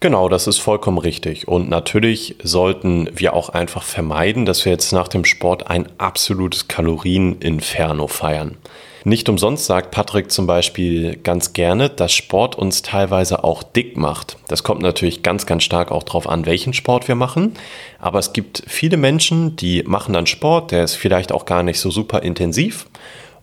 Genau, 0.00 0.28
das 0.28 0.46
ist 0.46 0.58
vollkommen 0.58 0.98
richtig. 0.98 1.48
Und 1.48 1.70
natürlich 1.70 2.36
sollten 2.42 3.08
wir 3.14 3.32
auch 3.32 3.48
einfach 3.48 3.82
vermeiden, 3.82 4.44
dass 4.44 4.66
wir 4.66 4.72
jetzt 4.72 4.92
nach 4.92 5.08
dem 5.08 5.24
Sport 5.24 5.68
ein 5.68 5.88
absolutes 5.96 6.68
Kalorieninferno 6.68 8.08
feiern. 8.08 8.58
Nicht 9.04 9.28
umsonst 9.28 9.66
sagt 9.66 9.90
Patrick 9.90 10.30
zum 10.30 10.46
Beispiel 10.46 11.16
ganz 11.16 11.52
gerne, 11.52 11.88
dass 11.88 12.12
Sport 12.12 12.54
uns 12.56 12.82
teilweise 12.82 13.42
auch 13.42 13.62
dick 13.64 13.96
macht. 13.96 14.36
Das 14.46 14.62
kommt 14.62 14.80
natürlich 14.80 15.22
ganz, 15.22 15.44
ganz 15.44 15.64
stark 15.64 15.90
auch 15.90 16.04
darauf 16.04 16.28
an, 16.28 16.46
welchen 16.46 16.72
Sport 16.72 17.08
wir 17.08 17.16
machen. 17.16 17.54
Aber 17.98 18.20
es 18.20 18.32
gibt 18.32 18.62
viele 18.66 18.96
Menschen, 18.96 19.56
die 19.56 19.82
machen 19.82 20.12
dann 20.12 20.26
Sport, 20.26 20.70
der 20.70 20.84
ist 20.84 20.94
vielleicht 20.94 21.32
auch 21.32 21.46
gar 21.46 21.64
nicht 21.64 21.80
so 21.80 21.90
super 21.90 22.22
intensiv. 22.22 22.86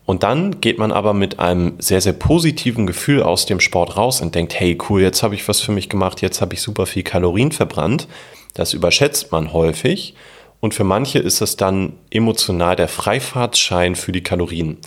Und 0.06 0.22
dann 0.22 0.60
geht 0.60 0.78
man 0.78 0.92
aber 0.92 1.12
mit 1.12 1.38
einem 1.38 1.74
sehr, 1.78 2.00
sehr 2.00 2.14
positiven 2.14 2.86
Gefühl 2.86 3.22
aus 3.22 3.46
dem 3.46 3.60
Sport 3.60 3.96
raus 3.96 4.20
und 4.22 4.34
denkt, 4.34 4.58
hey 4.58 4.76
cool, 4.88 5.02
jetzt 5.02 5.22
habe 5.22 5.34
ich 5.34 5.46
was 5.46 5.60
für 5.60 5.72
mich 5.72 5.88
gemacht, 5.88 6.22
jetzt 6.22 6.40
habe 6.40 6.54
ich 6.54 6.62
super 6.62 6.86
viel 6.86 7.02
Kalorien 7.02 7.52
verbrannt. 7.52 8.08
Das 8.54 8.72
überschätzt 8.72 9.30
man 9.30 9.52
häufig. 9.52 10.14
Und 10.58 10.74
für 10.74 10.84
manche 10.84 11.18
ist 11.18 11.40
es 11.40 11.56
dann 11.56 11.92
emotional 12.10 12.76
der 12.76 12.88
Freifahrtschein 12.88 13.94
für 13.94 14.12
die 14.12 14.22
Kalorien. 14.22 14.78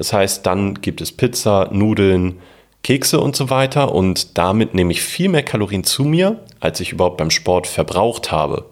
Das 0.00 0.14
heißt, 0.14 0.46
dann 0.46 0.80
gibt 0.80 1.02
es 1.02 1.12
Pizza, 1.12 1.68
Nudeln, 1.72 2.38
Kekse 2.82 3.20
und 3.20 3.36
so 3.36 3.50
weiter 3.50 3.94
und 3.94 4.38
damit 4.38 4.72
nehme 4.72 4.92
ich 4.92 5.02
viel 5.02 5.28
mehr 5.28 5.42
Kalorien 5.42 5.84
zu 5.84 6.04
mir, 6.04 6.40
als 6.58 6.80
ich 6.80 6.92
überhaupt 6.92 7.18
beim 7.18 7.30
Sport 7.30 7.66
verbraucht 7.66 8.32
habe. 8.32 8.64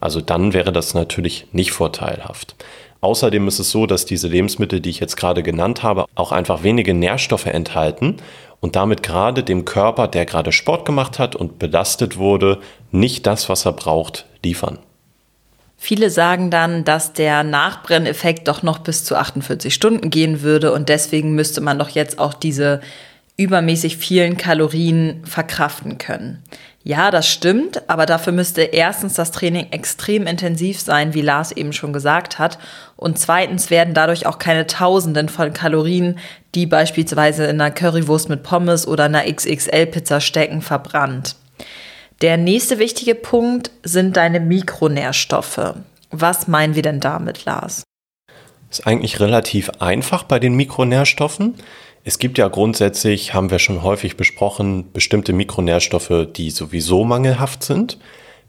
Also 0.00 0.20
dann 0.20 0.52
wäre 0.52 0.72
das 0.72 0.92
natürlich 0.92 1.46
nicht 1.52 1.70
vorteilhaft. 1.70 2.56
Außerdem 3.02 3.46
ist 3.46 3.60
es 3.60 3.70
so, 3.70 3.86
dass 3.86 4.04
diese 4.04 4.26
Lebensmittel, 4.26 4.80
die 4.80 4.90
ich 4.90 4.98
jetzt 4.98 5.14
gerade 5.14 5.44
genannt 5.44 5.84
habe, 5.84 6.06
auch 6.16 6.32
einfach 6.32 6.64
wenige 6.64 6.92
Nährstoffe 6.92 7.46
enthalten 7.46 8.16
und 8.58 8.74
damit 8.74 9.04
gerade 9.04 9.44
dem 9.44 9.64
Körper, 9.64 10.08
der 10.08 10.26
gerade 10.26 10.50
Sport 10.50 10.84
gemacht 10.86 11.20
hat 11.20 11.36
und 11.36 11.60
belastet 11.60 12.16
wurde, 12.16 12.58
nicht 12.90 13.28
das, 13.28 13.48
was 13.48 13.64
er 13.64 13.74
braucht, 13.74 14.26
liefern. 14.42 14.80
Viele 15.86 16.08
sagen 16.08 16.48
dann, 16.48 16.84
dass 16.84 17.12
der 17.12 17.44
Nachbrenneffekt 17.44 18.48
doch 18.48 18.62
noch 18.62 18.78
bis 18.78 19.04
zu 19.04 19.16
48 19.16 19.74
Stunden 19.74 20.08
gehen 20.08 20.40
würde 20.40 20.72
und 20.72 20.88
deswegen 20.88 21.34
müsste 21.34 21.60
man 21.60 21.78
doch 21.78 21.90
jetzt 21.90 22.18
auch 22.18 22.32
diese 22.32 22.80
übermäßig 23.36 23.98
vielen 23.98 24.38
Kalorien 24.38 25.22
verkraften 25.26 25.98
können. 25.98 26.42
Ja, 26.84 27.10
das 27.10 27.28
stimmt, 27.28 27.86
aber 27.86 28.06
dafür 28.06 28.32
müsste 28.32 28.62
erstens 28.62 29.12
das 29.12 29.30
Training 29.30 29.66
extrem 29.72 30.26
intensiv 30.26 30.80
sein, 30.80 31.12
wie 31.12 31.20
Lars 31.20 31.52
eben 31.52 31.74
schon 31.74 31.92
gesagt 31.92 32.38
hat, 32.38 32.58
und 32.96 33.18
zweitens 33.18 33.68
werden 33.68 33.92
dadurch 33.92 34.24
auch 34.24 34.38
keine 34.38 34.66
Tausenden 34.66 35.28
von 35.28 35.52
Kalorien, 35.52 36.18
die 36.54 36.64
beispielsweise 36.64 37.44
in 37.44 37.60
einer 37.60 37.70
Currywurst 37.70 38.30
mit 38.30 38.42
Pommes 38.42 38.88
oder 38.88 39.04
einer 39.04 39.30
XXL-Pizza 39.30 40.22
stecken, 40.22 40.62
verbrannt. 40.62 41.36
Der 42.20 42.36
nächste 42.36 42.78
wichtige 42.78 43.14
Punkt 43.14 43.70
sind 43.82 44.16
deine 44.16 44.40
Mikronährstoffe. 44.40 45.74
Was 46.10 46.46
meinen 46.46 46.74
wir 46.76 46.82
denn 46.82 47.00
damit, 47.00 47.44
Lars? 47.44 47.82
Ist 48.70 48.86
eigentlich 48.86 49.20
relativ 49.20 49.70
einfach 49.80 50.22
bei 50.22 50.38
den 50.38 50.54
Mikronährstoffen. 50.54 51.54
Es 52.04 52.18
gibt 52.18 52.38
ja 52.38 52.48
grundsätzlich, 52.48 53.34
haben 53.34 53.50
wir 53.50 53.58
schon 53.58 53.82
häufig 53.82 54.16
besprochen, 54.16 54.92
bestimmte 54.92 55.32
Mikronährstoffe, 55.32 56.28
die 56.36 56.50
sowieso 56.50 57.04
mangelhaft 57.04 57.62
sind. 57.62 57.98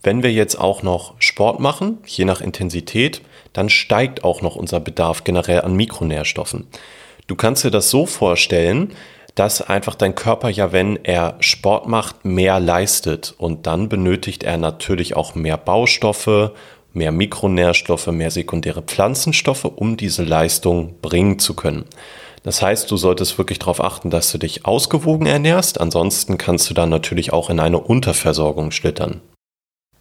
Wenn 0.03 0.21
wir 0.21 0.31
jetzt 0.31 0.59
auch 0.59 0.83
noch 0.83 1.15
Sport 1.19 1.59
machen, 1.59 1.97
je 2.05 2.25
nach 2.25 2.41
Intensität, 2.41 3.21
dann 3.53 3.69
steigt 3.69 4.23
auch 4.23 4.41
noch 4.41 4.55
unser 4.55 4.79
Bedarf 4.79 5.23
generell 5.23 5.61
an 5.61 5.73
Mikronährstoffen. 5.73 6.67
Du 7.27 7.35
kannst 7.35 7.63
dir 7.63 7.71
das 7.71 7.89
so 7.89 8.05
vorstellen, 8.05 8.91
dass 9.35 9.61
einfach 9.61 9.95
dein 9.95 10.15
Körper 10.15 10.49
ja, 10.49 10.71
wenn 10.71 10.97
er 11.03 11.35
Sport 11.41 11.87
macht, 11.87 12.23
mehr 12.23 12.59
leistet. 12.59 13.35
Und 13.37 13.67
dann 13.67 13.89
benötigt 13.89 14.43
er 14.43 14.57
natürlich 14.57 15.15
auch 15.15 15.35
mehr 15.35 15.57
Baustoffe, 15.57 16.51
mehr 16.93 17.11
Mikronährstoffe, 17.11 18.07
mehr 18.07 18.31
sekundäre 18.31 18.81
Pflanzenstoffe, 18.81 19.65
um 19.65 19.97
diese 19.97 20.23
Leistung 20.23 20.95
bringen 21.01 21.39
zu 21.39 21.53
können. 21.53 21.85
Das 22.43 22.61
heißt, 22.61 22.89
du 22.89 22.95
solltest 22.95 23.37
wirklich 23.37 23.59
darauf 23.59 23.83
achten, 23.83 24.09
dass 24.09 24.31
du 24.31 24.37
dich 24.37 24.65
ausgewogen 24.65 25.25
ernährst. 25.25 25.81
Ansonsten 25.81 26.37
kannst 26.37 26.69
du 26.69 26.73
dann 26.73 26.89
natürlich 26.89 27.33
auch 27.33 27.49
in 27.49 27.59
eine 27.59 27.79
Unterversorgung 27.79 28.71
schlittern. 28.71 29.21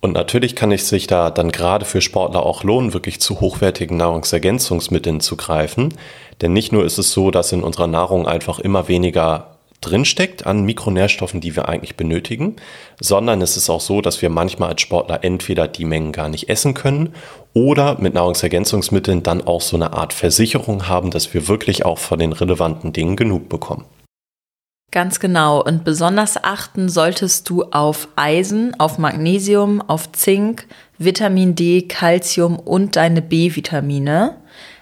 Und 0.05 0.13
natürlich 0.13 0.55
kann 0.55 0.71
es 0.71 0.91
sich 0.91 1.07
da 1.07 1.31
dann 1.31 1.51
gerade 1.51 1.87
für 1.87 2.03
Sportler 2.03 2.45
auch 2.45 2.63
lohnen, 2.63 2.93
wirklich 2.93 3.23
zu 3.23 3.41
hochwertigen 3.41 3.97
Nahrungsergänzungsmitteln 3.97 5.21
zu 5.21 5.35
greifen. 5.35 5.95
Denn 6.43 6.53
nicht 6.53 6.73
nur 6.73 6.85
ist 6.85 6.99
es 6.99 7.13
so, 7.13 7.31
dass 7.31 7.53
in 7.53 7.63
unserer 7.63 7.87
Nahrung 7.87 8.29
einfach 8.29 8.59
immer 8.59 8.87
weniger 8.89 9.57
drinsteckt 9.81 10.45
an 10.45 10.67
Mikronährstoffen, 10.67 11.41
die 11.41 11.57
wir 11.57 11.71
eigentlich 11.71 11.97
benötigen, 11.97 12.57
sondern 13.01 13.41
es 13.41 13.57
ist 13.57 13.71
auch 13.71 13.81
so, 13.81 14.03
dass 14.03 14.21
wir 14.21 14.29
manchmal 14.29 14.73
als 14.73 14.83
Sportler 14.83 15.25
entweder 15.25 15.69
die 15.69 15.87
Mengen 15.87 16.13
gar 16.13 16.29
nicht 16.29 16.51
essen 16.51 16.75
können 16.75 17.15
oder 17.55 17.99
mit 17.99 18.13
Nahrungsergänzungsmitteln 18.13 19.23
dann 19.23 19.47
auch 19.47 19.63
so 19.63 19.77
eine 19.77 19.95
Art 19.95 20.13
Versicherung 20.13 20.87
haben, 20.87 21.13
dass 21.13 21.33
wir 21.33 21.49
wirklich 21.49 21.87
auch 21.87 21.97
von 21.97 22.19
den 22.19 22.35
relevanten 22.35 22.93
Dingen 22.93 23.17
genug 23.17 23.49
bekommen. 23.49 23.87
Ganz 24.95 25.19
genau. 25.19 25.61
Und 25.61 25.83
besonders 25.83 26.45
achten 26.45 26.89
solltest 26.89 27.51
du 27.51 27.65
auf 27.65 28.07
Eisen, 28.15 28.79
auf 28.79 28.97
Magnesium, 28.97 29.83
auf 29.83 30.13
Zink, 30.13 30.69
Vitamin 30.99 31.57
D, 31.57 31.83
Calcium 31.83 32.61
und 32.61 32.95
deine 32.95 33.21
B-Vitamine. 33.21 34.37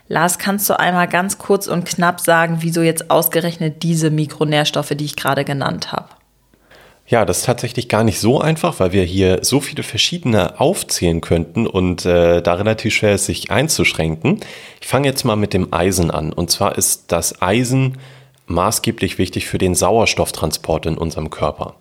Lars, 0.09 0.38
kannst 0.38 0.69
du 0.69 0.78
einmal 0.78 1.09
ganz 1.09 1.38
kurz 1.38 1.66
und 1.66 1.87
knapp 1.87 2.21
sagen, 2.21 2.59
wieso 2.61 2.83
jetzt 2.83 3.11
ausgerechnet 3.11 3.83
diese 3.83 4.11
Mikronährstoffe, 4.11 4.90
die 4.90 5.07
ich 5.07 5.16
gerade 5.16 5.47
genannt 5.47 5.92
habe? 5.92 6.11
Ja, 7.07 7.25
das 7.25 7.38
ist 7.38 7.47
tatsächlich 7.47 7.88
gar 7.88 8.04
nicht 8.04 8.21
so 8.21 8.38
einfach, 8.38 8.81
weil 8.81 8.92
wir 8.92 9.04
hier 9.04 9.38
so 9.40 9.61
viele 9.61 9.83
verschiedene 9.83 10.61
aufzählen 10.61 11.23
könnten 11.23 11.66
und 11.66 12.04
äh, 12.04 12.42
da 12.42 12.52
relativ 12.52 12.92
schwer 12.92 13.14
ist, 13.14 13.25
sich 13.25 13.50
einzuschränken. 13.50 14.40
Ich 14.78 14.88
fange 14.88 15.09
jetzt 15.09 15.25
mal 15.25 15.37
mit 15.37 15.54
dem 15.54 15.73
Eisen 15.73 16.11
an. 16.11 16.35
Und 16.35 16.50
zwar 16.50 16.76
ist 16.76 17.12
das 17.12 17.40
Eisen 17.40 17.97
maßgeblich 18.52 19.18
wichtig 19.18 19.47
für 19.47 19.59
den 19.59 19.75
Sauerstofftransport 19.75 20.87
in 20.87 20.99
unserem 20.99 21.30
Körper. 21.30 21.75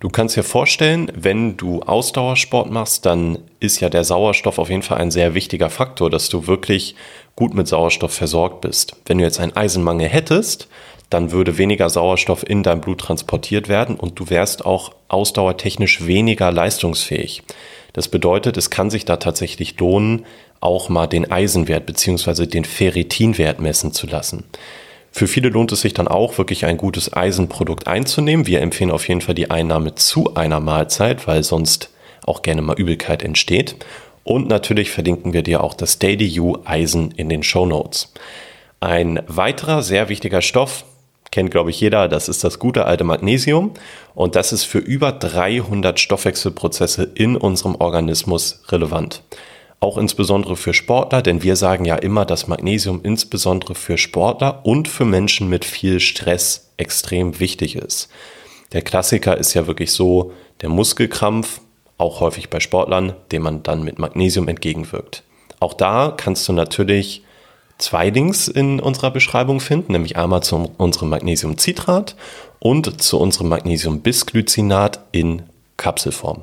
Du 0.00 0.10
kannst 0.10 0.36
dir 0.36 0.42
vorstellen, 0.42 1.10
wenn 1.14 1.56
du 1.56 1.80
Ausdauersport 1.80 2.70
machst, 2.70 3.06
dann 3.06 3.38
ist 3.60 3.80
ja 3.80 3.88
der 3.88 4.04
Sauerstoff 4.04 4.58
auf 4.58 4.68
jeden 4.68 4.82
Fall 4.82 4.98
ein 4.98 5.10
sehr 5.10 5.34
wichtiger 5.34 5.70
Faktor, 5.70 6.10
dass 6.10 6.28
du 6.28 6.46
wirklich 6.46 6.94
gut 7.34 7.54
mit 7.54 7.66
Sauerstoff 7.66 8.12
versorgt 8.12 8.60
bist. 8.60 8.96
Wenn 9.06 9.18
du 9.18 9.24
jetzt 9.24 9.40
einen 9.40 9.56
Eisenmangel 9.56 10.08
hättest, 10.08 10.68
dann 11.08 11.32
würde 11.32 11.56
weniger 11.56 11.88
Sauerstoff 11.88 12.48
in 12.48 12.62
dein 12.62 12.80
Blut 12.80 13.00
transportiert 13.00 13.68
werden 13.68 13.96
und 13.96 14.18
du 14.18 14.28
wärst 14.28 14.66
auch 14.66 14.92
ausdauertechnisch 15.08 16.04
weniger 16.04 16.50
leistungsfähig. 16.50 17.42
Das 17.92 18.08
bedeutet, 18.08 18.56
es 18.56 18.68
kann 18.68 18.90
sich 18.90 19.06
da 19.06 19.16
tatsächlich 19.16 19.78
lohnen, 19.78 20.26
auch 20.60 20.88
mal 20.88 21.06
den 21.06 21.30
Eisenwert 21.30 21.86
bzw. 21.86 22.46
den 22.46 22.64
Ferritinwert 22.64 23.60
messen 23.60 23.92
zu 23.92 24.06
lassen. 24.06 24.44
Für 25.16 25.28
viele 25.28 25.48
lohnt 25.48 25.72
es 25.72 25.80
sich 25.80 25.94
dann 25.94 26.08
auch, 26.08 26.36
wirklich 26.36 26.66
ein 26.66 26.76
gutes 26.76 27.10
Eisenprodukt 27.10 27.86
einzunehmen. 27.86 28.46
Wir 28.46 28.60
empfehlen 28.60 28.90
auf 28.90 29.08
jeden 29.08 29.22
Fall 29.22 29.34
die 29.34 29.50
Einnahme 29.50 29.94
zu 29.94 30.34
einer 30.34 30.60
Mahlzeit, 30.60 31.26
weil 31.26 31.42
sonst 31.42 31.88
auch 32.26 32.42
gerne 32.42 32.60
mal 32.60 32.78
Übelkeit 32.78 33.22
entsteht. 33.22 33.76
Und 34.24 34.46
natürlich 34.46 34.90
verlinken 34.90 35.32
wir 35.32 35.42
dir 35.42 35.64
auch 35.64 35.72
das 35.72 35.98
Daily 35.98 36.38
U 36.38 36.58
Eisen 36.66 37.12
in 37.12 37.30
den 37.30 37.42
Show 37.42 37.64
Notes. 37.64 38.12
Ein 38.80 39.22
weiterer 39.26 39.80
sehr 39.80 40.10
wichtiger 40.10 40.42
Stoff, 40.42 40.84
kennt 41.30 41.50
glaube 41.50 41.70
ich 41.70 41.80
jeder, 41.80 42.08
das 42.08 42.28
ist 42.28 42.44
das 42.44 42.58
gute 42.58 42.84
alte 42.84 43.04
Magnesium. 43.04 43.72
Und 44.14 44.36
das 44.36 44.52
ist 44.52 44.64
für 44.64 44.80
über 44.80 45.12
300 45.12 45.98
Stoffwechselprozesse 45.98 47.04
in 47.14 47.38
unserem 47.38 47.76
Organismus 47.76 48.64
relevant 48.68 49.22
auch 49.86 49.96
insbesondere 49.98 50.56
für 50.56 50.74
Sportler, 50.74 51.22
denn 51.22 51.44
wir 51.44 51.54
sagen 51.54 51.84
ja 51.84 51.94
immer, 51.94 52.24
dass 52.26 52.48
Magnesium 52.48 53.00
insbesondere 53.04 53.76
für 53.76 53.96
Sportler 53.96 54.66
und 54.66 54.88
für 54.88 55.04
Menschen 55.04 55.48
mit 55.48 55.64
viel 55.64 56.00
Stress 56.00 56.72
extrem 56.76 57.38
wichtig 57.38 57.76
ist. 57.76 58.08
Der 58.72 58.82
Klassiker 58.82 59.38
ist 59.38 59.54
ja 59.54 59.68
wirklich 59.68 59.92
so 59.92 60.32
der 60.60 60.70
Muskelkrampf, 60.70 61.60
auch 61.98 62.20
häufig 62.20 62.50
bei 62.50 62.58
Sportlern, 62.58 63.14
dem 63.30 63.42
man 63.42 63.62
dann 63.62 63.84
mit 63.84 64.00
Magnesium 64.00 64.48
entgegenwirkt. 64.48 65.22
Auch 65.60 65.72
da 65.72 66.12
kannst 66.14 66.48
du 66.48 66.52
natürlich 66.52 67.22
zwei 67.78 68.10
Links 68.10 68.48
in 68.48 68.80
unserer 68.80 69.12
Beschreibung 69.12 69.60
finden, 69.60 69.92
nämlich 69.92 70.16
einmal 70.16 70.42
zu 70.42 70.72
unserem 70.78 71.10
Magnesiumcitrat 71.10 72.16
und 72.58 73.00
zu 73.00 73.20
unserem 73.20 73.48
Magnesiumbisglycinat 73.48 75.00
in 75.12 75.44
Kapselform. 75.76 76.42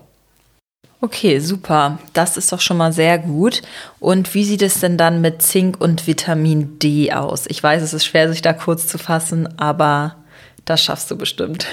Okay, 1.04 1.40
super. 1.40 2.00
Das 2.14 2.38
ist 2.38 2.54
doch 2.54 2.62
schon 2.62 2.78
mal 2.78 2.94
sehr 2.94 3.18
gut. 3.18 3.62
Und 4.00 4.34
wie 4.34 4.46
sieht 4.46 4.62
es 4.62 4.80
denn 4.80 4.98
dann 4.98 5.20
mit 5.20 5.42
Zink 5.42 5.82
und 5.82 6.08
Vitamin 6.08 6.80
D 6.80 7.12
aus? 7.12 7.44
Ich 7.50 7.62
weiß, 7.62 7.84
es 7.84 7.94
ist 7.94 8.06
schwer, 8.06 8.32
sich 8.32 8.42
da 8.42 8.54
kurz 8.54 8.88
zu 8.88 8.98
fassen, 8.98 9.60
aber 9.60 10.16
das 10.64 10.82
schaffst 10.82 11.12
du 11.12 11.18
bestimmt. 11.18 11.68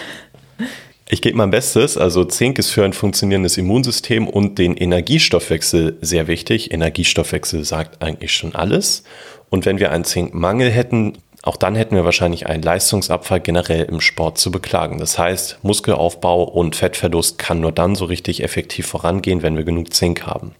Ich 1.08 1.22
gebe 1.22 1.36
mein 1.36 1.50
Bestes. 1.50 1.96
Also 1.96 2.24
Zink 2.24 2.58
ist 2.58 2.70
für 2.70 2.84
ein 2.84 2.92
funktionierendes 2.92 3.56
Immunsystem 3.56 4.26
und 4.26 4.58
den 4.58 4.76
Energiestoffwechsel 4.76 5.98
sehr 6.00 6.26
wichtig. 6.26 6.72
Energiestoffwechsel 6.72 7.64
sagt 7.64 8.02
eigentlich 8.02 8.34
schon 8.34 8.56
alles. 8.56 9.04
Und 9.48 9.64
wenn 9.64 9.78
wir 9.78 9.92
einen 9.92 10.04
Zinkmangel 10.04 10.70
hätten, 10.70 11.18
auch 11.42 11.56
dann 11.56 11.74
hätten 11.74 11.96
wir 11.96 12.04
wahrscheinlich 12.04 12.46
einen 12.46 12.62
Leistungsabfall 12.62 13.40
generell 13.40 13.84
im 13.84 14.00
Sport 14.00 14.38
zu 14.38 14.50
beklagen. 14.50 14.98
Das 14.98 15.18
heißt, 15.18 15.60
Muskelaufbau 15.62 16.42
und 16.42 16.76
Fettverlust 16.76 17.38
kann 17.38 17.60
nur 17.60 17.72
dann 17.72 17.94
so 17.94 18.04
richtig 18.04 18.42
effektiv 18.42 18.86
vorangehen, 18.86 19.42
wenn 19.42 19.56
wir 19.56 19.64
genug 19.64 19.94
Zink 19.94 20.26
haben. 20.26 20.54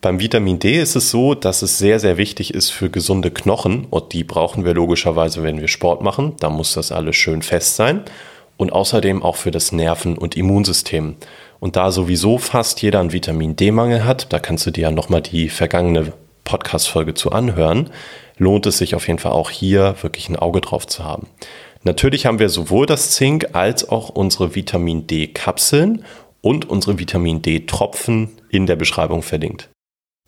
Beim 0.00 0.20
Vitamin 0.20 0.58
D 0.58 0.80
ist 0.80 0.96
es 0.96 1.10
so, 1.10 1.34
dass 1.34 1.62
es 1.62 1.78
sehr, 1.78 1.98
sehr 1.98 2.18
wichtig 2.18 2.52
ist 2.52 2.70
für 2.70 2.90
gesunde 2.90 3.30
Knochen 3.30 3.86
und 3.88 4.12
die 4.12 4.24
brauchen 4.24 4.64
wir 4.64 4.74
logischerweise, 4.74 5.42
wenn 5.42 5.60
wir 5.60 5.68
Sport 5.68 6.02
machen. 6.02 6.34
Da 6.40 6.50
muss 6.50 6.74
das 6.74 6.92
alles 6.92 7.16
schön 7.16 7.42
fest 7.42 7.76
sein 7.76 8.02
und 8.56 8.72
außerdem 8.72 9.22
auch 9.22 9.36
für 9.36 9.50
das 9.50 9.72
Nerven- 9.72 10.18
und 10.18 10.36
Immunsystem. 10.36 11.16
Und 11.58 11.76
da 11.76 11.90
sowieso 11.90 12.36
fast 12.36 12.82
jeder 12.82 13.00
einen 13.00 13.12
Vitamin 13.12 13.56
D-Mangel 13.56 14.04
hat, 14.04 14.32
da 14.32 14.38
kannst 14.38 14.66
du 14.66 14.70
dir 14.70 14.82
ja 14.82 14.90
nochmal 14.90 15.22
die 15.22 15.48
vergangene 15.48 16.12
Podcast-Folge 16.44 17.14
zu 17.14 17.32
anhören, 17.32 17.90
lohnt 18.36 18.66
es 18.66 18.78
sich 18.78 18.94
auf 18.94 19.06
jeden 19.06 19.18
Fall 19.18 19.32
auch 19.32 19.50
hier 19.50 19.96
wirklich 20.02 20.28
ein 20.28 20.36
Auge 20.36 20.60
drauf 20.60 20.86
zu 20.86 21.04
haben. 21.04 21.28
Natürlich 21.82 22.26
haben 22.26 22.38
wir 22.38 22.48
sowohl 22.48 22.86
das 22.86 23.10
Zink 23.10 23.48
als 23.52 23.88
auch 23.88 24.08
unsere 24.08 24.54
Vitamin 24.54 25.06
D-Kapseln 25.06 26.04
und 26.40 26.68
unsere 26.68 26.98
Vitamin 26.98 27.42
D-Tropfen 27.42 28.30
in 28.48 28.66
der 28.66 28.76
Beschreibung 28.76 29.22
verlinkt. 29.22 29.68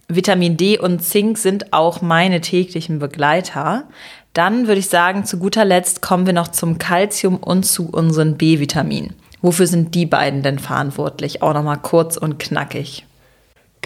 Vitamin 0.09 0.57
D 0.57 0.79
und 0.79 1.03
Zink 1.03 1.37
sind 1.37 1.73
auch 1.73 2.01
meine 2.01 2.41
täglichen 2.41 3.01
Begleiter. 3.01 3.89
Dann 4.35 4.69
würde 4.69 4.79
ich 4.79 4.89
sagen, 4.89 5.25
zu 5.25 5.39
guter 5.39 5.65
Letzt 5.65 6.03
kommen 6.03 6.27
wir 6.27 6.33
noch 6.33 6.49
zum 6.49 6.79
Kalzium 6.79 7.39
und 7.39 7.65
zu 7.65 7.89
unseren 7.91 8.37
B-Vitaminen. 8.37 9.15
Wofür 9.43 9.67
sind 9.67 9.95
die 9.95 10.07
beiden 10.07 10.43
denn 10.43 10.59
verantwortlich? 10.59 11.43
Auch 11.43 11.55
nochmal 11.55 11.79
kurz 11.79 12.17
und 12.17 12.39
knackig. 12.39 13.05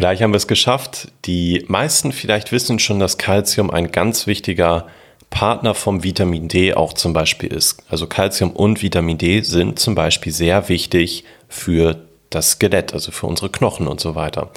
Gleich 0.01 0.23
haben 0.23 0.33
wir 0.33 0.39
es 0.39 0.47
geschafft. 0.47 1.09
Die 1.27 1.63
meisten 1.69 2.13
vielleicht 2.13 2.53
wissen 2.53 2.79
schon, 2.79 3.01
dass 3.01 3.19
Kalzium 3.19 3.71
ein 3.71 3.93
ganz 3.93 4.27
wichtiger 4.27 4.87
Partner 5.29 5.75
vom 5.75 6.03
Vitamin 6.03 6.49
D 6.49 6.73
auch 6.73 6.95
zum 6.95 7.13
Beispiel 7.13 7.53
ist. 7.53 7.83
Also 7.91 8.07
Kalzium 8.07 8.53
und 8.53 8.81
Vitamin 8.81 9.19
D 9.19 9.43
sind 9.43 9.79
zum 9.79 9.95
Beispiel 9.95 10.33
sehr 10.33 10.71
wichtig 10.71 11.25
für 11.51 12.01
das 12.31 12.53
Skelett, 12.53 12.95
also 12.95 13.13
für 13.13 13.27
unsere 13.27 13.51
Knochen 13.51 13.87
und 13.87 14.01
so 14.01 14.15
weiter. 14.15 14.51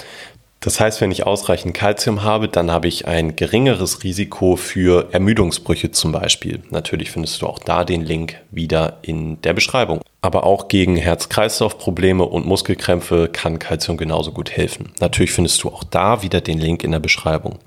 Das 0.64 0.80
heißt, 0.80 1.02
wenn 1.02 1.12
ich 1.12 1.26
ausreichend 1.26 1.74
Kalzium 1.74 2.24
habe, 2.24 2.48
dann 2.48 2.72
habe 2.72 2.88
ich 2.88 3.06
ein 3.06 3.36
geringeres 3.36 4.06
Risiko 4.06 4.56
für 4.56 5.10
Ermüdungsbrüche 5.12 5.92
zum 5.92 6.14
Beispiel. 6.14 6.62
Natürlich 6.70 7.12
findest 7.12 7.42
du 7.42 7.48
auch 7.48 7.60
da 7.60 7.84
den 7.84 8.02
Link 8.02 8.38
wieder 8.50 9.00
in 9.02 9.42
der 9.42 9.52
Beschreibung. 9.52 10.00
Aber 10.22 10.46
auch 10.46 10.70
gegen 10.70 10.96
Herz-Kreislauf-Probleme 10.96 12.24
und 12.24 12.46
Muskelkrämpfe 12.46 13.28
kann 13.28 13.60
Kalzium 13.60 13.98
genauso 13.98 14.32
gut 14.32 14.52
helfen. 14.52 14.94
Natürlich 15.02 15.34
findest 15.34 15.62
du 15.64 15.68
auch 15.68 15.84
da 15.84 16.24
wieder 16.24 16.40
den 16.40 16.60
Link 16.60 16.86
in 16.86 16.92
der 16.92 17.00
Beschreibung. 17.00 17.60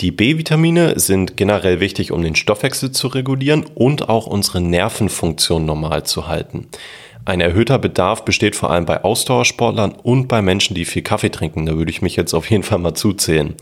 Die 0.00 0.10
B-Vitamine 0.10 0.98
sind 0.98 1.36
generell 1.36 1.78
wichtig, 1.78 2.10
um 2.10 2.20
den 2.20 2.34
Stoffwechsel 2.34 2.90
zu 2.90 3.06
regulieren 3.06 3.64
und 3.76 4.08
auch 4.08 4.26
unsere 4.26 4.60
Nervenfunktion 4.60 5.64
normal 5.64 6.02
zu 6.02 6.26
halten. 6.26 6.66
Ein 7.26 7.40
erhöhter 7.40 7.78
Bedarf 7.78 8.24
besteht 8.24 8.54
vor 8.54 8.70
allem 8.70 8.84
bei 8.84 9.02
Ausdauersportlern 9.02 9.92
und 9.92 10.28
bei 10.28 10.42
Menschen, 10.42 10.74
die 10.74 10.84
viel 10.84 11.02
Kaffee 11.02 11.30
trinken. 11.30 11.64
Da 11.64 11.76
würde 11.76 11.90
ich 11.90 12.02
mich 12.02 12.16
jetzt 12.16 12.34
auf 12.34 12.50
jeden 12.50 12.62
Fall 12.62 12.78
mal 12.78 12.94
zuzählen. 12.94 13.54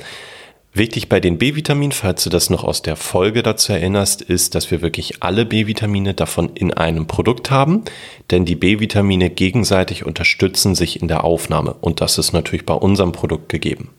Wichtig 0.74 1.10
bei 1.10 1.20
den 1.20 1.36
B-Vitaminen, 1.36 1.92
falls 1.92 2.24
du 2.24 2.30
das 2.30 2.48
noch 2.48 2.64
aus 2.64 2.80
der 2.80 2.96
Folge 2.96 3.42
dazu 3.42 3.72
erinnerst, 3.72 4.22
ist, 4.22 4.54
dass 4.54 4.70
wir 4.70 4.80
wirklich 4.80 5.22
alle 5.22 5.44
B-Vitamine 5.44 6.14
davon 6.14 6.50
in 6.54 6.72
einem 6.72 7.06
Produkt 7.06 7.50
haben, 7.50 7.82
denn 8.30 8.46
die 8.46 8.54
B-Vitamine 8.54 9.28
gegenseitig 9.28 10.06
unterstützen 10.06 10.74
sich 10.74 11.02
in 11.02 11.08
der 11.08 11.24
Aufnahme 11.24 11.74
und 11.74 12.00
das 12.00 12.16
ist 12.16 12.32
natürlich 12.32 12.64
bei 12.64 12.72
unserem 12.72 13.12
Produkt 13.12 13.50
gegeben. 13.50 13.90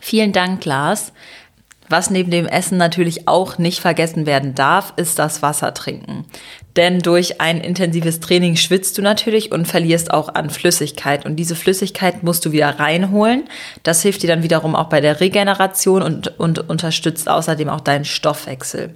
Vielen 0.00 0.32
Dank, 0.32 0.66
Lars. 0.66 1.14
Was 1.92 2.08
neben 2.08 2.30
dem 2.30 2.46
Essen 2.46 2.78
natürlich 2.78 3.28
auch 3.28 3.58
nicht 3.58 3.80
vergessen 3.80 4.24
werden 4.24 4.54
darf, 4.54 4.94
ist 4.96 5.18
das 5.18 5.42
Wasser 5.42 5.74
trinken. 5.74 6.24
Denn 6.74 7.00
durch 7.00 7.42
ein 7.42 7.60
intensives 7.60 8.18
Training 8.18 8.56
schwitzt 8.56 8.96
du 8.96 9.02
natürlich 9.02 9.52
und 9.52 9.68
verlierst 9.68 10.10
auch 10.10 10.34
an 10.34 10.48
Flüssigkeit. 10.48 11.26
Und 11.26 11.36
diese 11.36 11.54
Flüssigkeit 11.54 12.22
musst 12.22 12.46
du 12.46 12.52
wieder 12.52 12.80
reinholen. 12.80 13.44
Das 13.82 14.00
hilft 14.00 14.22
dir 14.22 14.28
dann 14.28 14.42
wiederum 14.42 14.74
auch 14.74 14.88
bei 14.88 15.02
der 15.02 15.20
Regeneration 15.20 16.00
und, 16.00 16.40
und 16.40 16.70
unterstützt 16.70 17.28
außerdem 17.28 17.68
auch 17.68 17.80
deinen 17.80 18.06
Stoffwechsel. 18.06 18.94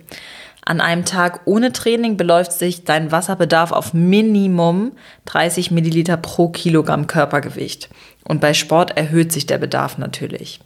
An 0.65 0.81
einem 0.81 1.05
Tag 1.05 1.43
ohne 1.45 1.73
Training 1.73 2.17
beläuft 2.17 2.53
sich 2.53 2.85
dein 2.85 3.13
Wasserbedarf 3.13 3.73
auf 3.73 3.93
Minimum 3.93 4.93
30 5.27 5.71
Milliliter 5.71 6.17
pro 6.17 6.49
Kilogramm 6.49 7.07
Körpergewicht. 7.07 7.91
Und 8.25 8.41
bei 8.41 8.55
Sport 8.55 8.97
erhöht 8.97 9.33
sich 9.33 9.45
der 9.45 9.59
Bedarf 9.59 9.99
natürlich. 9.99 10.61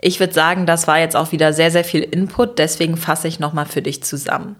Ich 0.00 0.20
würde 0.20 0.32
sagen, 0.32 0.66
das 0.66 0.86
war 0.86 0.98
jetzt 0.98 1.16
auch 1.16 1.32
wieder 1.32 1.52
sehr, 1.52 1.70
sehr 1.70 1.84
viel 1.84 2.02
Input, 2.02 2.58
deswegen 2.58 2.96
fasse 2.96 3.28
ich 3.28 3.40
nochmal 3.40 3.66
für 3.66 3.82
dich 3.82 4.02
zusammen. 4.04 4.56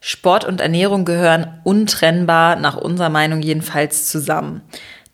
Sport 0.00 0.44
und 0.44 0.60
Ernährung 0.60 1.04
gehören 1.04 1.60
untrennbar, 1.62 2.56
nach 2.56 2.76
unserer 2.76 3.08
Meinung 3.08 3.40
jedenfalls, 3.40 4.08
zusammen. 4.08 4.62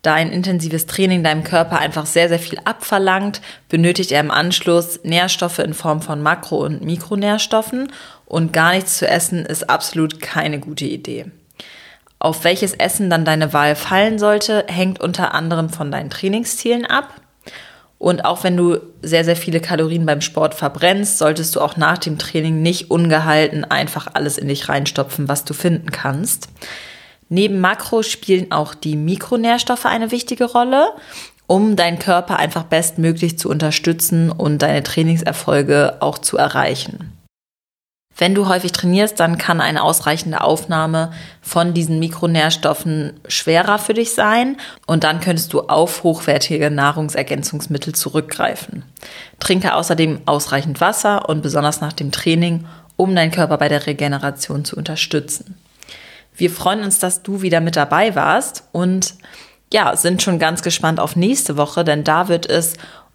Da 0.01 0.13
ein 0.13 0.31
intensives 0.31 0.85
Training 0.85 1.23
deinem 1.23 1.43
Körper 1.43 1.77
einfach 1.77 2.05
sehr, 2.05 2.29
sehr 2.29 2.39
viel 2.39 2.57
abverlangt, 2.63 3.41
benötigt 3.67 4.11
er 4.11 4.21
im 4.21 4.31
Anschluss 4.31 5.01
Nährstoffe 5.03 5.59
in 5.59 5.73
Form 5.73 6.01
von 6.01 6.23
Makro- 6.23 6.63
und 6.63 6.83
Mikronährstoffen 6.83 7.91
und 8.25 8.53
gar 8.53 8.71
nichts 8.73 8.97
zu 8.97 9.07
essen 9.07 9.45
ist 9.45 9.69
absolut 9.69 10.21
keine 10.21 10.59
gute 10.59 10.85
Idee. 10.85 11.25
Auf 12.17 12.43
welches 12.43 12.73
Essen 12.73 13.09
dann 13.09 13.25
deine 13.25 13.53
Wahl 13.53 13.75
fallen 13.75 14.19
sollte, 14.19 14.65
hängt 14.67 14.99
unter 14.99 15.33
anderem 15.33 15.69
von 15.69 15.91
deinen 15.91 16.09
Trainingszielen 16.09 16.85
ab. 16.85 17.13
Und 17.99 18.23
auch 18.23 18.45
wenn 18.45 18.55
du 18.55 18.79
sehr, 19.01 19.25
sehr 19.25 19.35
viele 19.35 19.59
Kalorien 19.59 20.05
beim 20.05 20.21
Sport 20.21 20.55
verbrennst, 20.55 21.17
solltest 21.17 21.55
du 21.55 21.59
auch 21.59 21.75
nach 21.75 21.97
dem 21.97 22.17
Training 22.17 22.61
nicht 22.61 22.89
ungehalten 22.89 23.65
einfach 23.65 24.07
alles 24.13 24.37
in 24.37 24.47
dich 24.47 24.69
reinstopfen, 24.69 25.27
was 25.27 25.43
du 25.43 25.53
finden 25.53 25.91
kannst. 25.91 26.47
Neben 27.27 27.59
Makro 27.59 28.01
spielen 28.01 28.51
auch 28.51 28.73
die 28.73 28.95
Mikronährstoffe 28.95 29.85
eine 29.85 30.11
wichtige 30.11 30.45
Rolle, 30.45 30.93
um 31.45 31.75
deinen 31.75 31.99
Körper 31.99 32.37
einfach 32.37 32.63
bestmöglich 32.63 33.37
zu 33.37 33.49
unterstützen 33.49 34.31
und 34.31 34.61
deine 34.61 34.81
Trainingserfolge 34.81 35.97
auch 35.99 36.17
zu 36.19 36.37
erreichen. 36.37 37.18
Wenn 38.19 38.35
du 38.35 38.49
häufig 38.49 38.73
trainierst, 38.73 39.17
dann 39.21 39.37
kann 39.37 39.61
eine 39.61 39.81
ausreichende 39.81 40.41
Aufnahme 40.41 41.11
von 41.41 41.73
diesen 41.73 41.99
Mikronährstoffen 41.99 43.13
schwerer 43.29 43.79
für 43.79 43.93
dich 43.93 44.13
sein 44.13 44.57
und 44.85 45.05
dann 45.05 45.21
könntest 45.21 45.53
du 45.53 45.61
auf 45.61 46.03
hochwertige 46.03 46.69
Nahrungsergänzungsmittel 46.69 47.95
zurückgreifen. 47.95 48.83
Trinke 49.39 49.73
außerdem 49.73 50.23
ausreichend 50.25 50.81
Wasser 50.81 51.29
und 51.29 51.41
besonders 51.41 51.79
nach 51.79 51.93
dem 51.93 52.11
Training, 52.11 52.65
um 52.97 53.15
deinen 53.15 53.31
Körper 53.31 53.57
bei 53.57 53.69
der 53.69 53.87
Regeneration 53.87 54.65
zu 54.65 54.75
unterstützen. 54.75 55.57
Wir 56.35 56.49
freuen 56.49 56.83
uns, 56.83 56.99
dass 56.99 57.23
du 57.23 57.41
wieder 57.41 57.61
mit 57.61 57.77
dabei 57.77 58.15
warst 58.15 58.65
und 58.73 59.13
ja, 59.71 59.95
sind 59.95 60.21
schon 60.21 60.39
ganz 60.39 60.61
gespannt 60.61 60.99
auf 60.99 61.15
nächste 61.15 61.55
Woche, 61.55 61.85
denn 61.85 62.03
da 62.03 62.27
wird 62.27 62.49
es 62.49 62.73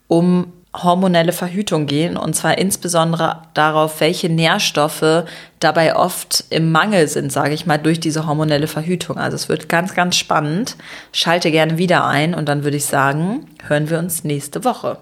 um 0.08 0.52
hormonelle 0.82 1.32
Verhütung 1.32 1.86
gehen 1.86 2.16
und 2.16 2.34
zwar 2.34 2.58
insbesondere 2.58 3.42
darauf, 3.54 4.00
welche 4.00 4.28
Nährstoffe 4.28 5.24
dabei 5.60 5.96
oft 5.96 6.44
im 6.50 6.72
Mangel 6.72 7.08
sind, 7.08 7.30
sage 7.32 7.54
ich 7.54 7.64
mal, 7.66 7.78
durch 7.78 8.00
diese 8.00 8.26
hormonelle 8.26 8.66
Verhütung. 8.66 9.16
Also 9.18 9.36
es 9.36 9.48
wird 9.48 9.68
ganz, 9.68 9.94
ganz 9.94 10.16
spannend. 10.16 10.76
Schalte 11.12 11.50
gerne 11.50 11.78
wieder 11.78 12.04
ein 12.06 12.34
und 12.34 12.48
dann 12.48 12.64
würde 12.64 12.76
ich 12.76 12.86
sagen, 12.86 13.46
hören 13.66 13.88
wir 13.88 13.98
uns 13.98 14.24
nächste 14.24 14.64
Woche. 14.64 14.98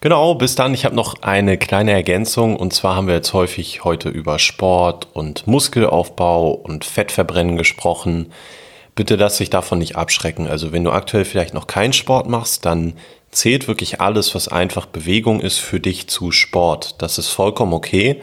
Genau, 0.00 0.34
bis 0.34 0.56
dann. 0.56 0.74
Ich 0.74 0.84
habe 0.84 0.96
noch 0.96 1.22
eine 1.22 1.58
kleine 1.58 1.92
Ergänzung 1.92 2.56
und 2.56 2.72
zwar 2.72 2.96
haben 2.96 3.06
wir 3.06 3.14
jetzt 3.14 3.34
häufig 3.34 3.84
heute 3.84 4.08
über 4.08 4.40
Sport 4.40 5.06
und 5.12 5.46
Muskelaufbau 5.46 6.50
und 6.50 6.84
Fettverbrennen 6.84 7.56
gesprochen. 7.56 8.32
Bitte 8.94 9.16
lass 9.16 9.38
dich 9.38 9.50
davon 9.50 9.78
nicht 9.78 9.96
abschrecken. 9.96 10.46
Also 10.46 10.72
wenn 10.72 10.84
du 10.84 10.90
aktuell 10.90 11.24
vielleicht 11.24 11.54
noch 11.54 11.66
keinen 11.66 11.92
Sport 11.92 12.28
machst, 12.28 12.66
dann 12.66 12.94
zählt 13.30 13.66
wirklich 13.66 14.00
alles, 14.00 14.34
was 14.34 14.48
einfach 14.48 14.86
Bewegung 14.86 15.40
ist, 15.40 15.58
für 15.58 15.80
dich 15.80 16.08
zu 16.08 16.30
Sport. 16.30 16.96
Das 16.98 17.18
ist 17.18 17.28
vollkommen 17.28 17.72
okay 17.72 18.20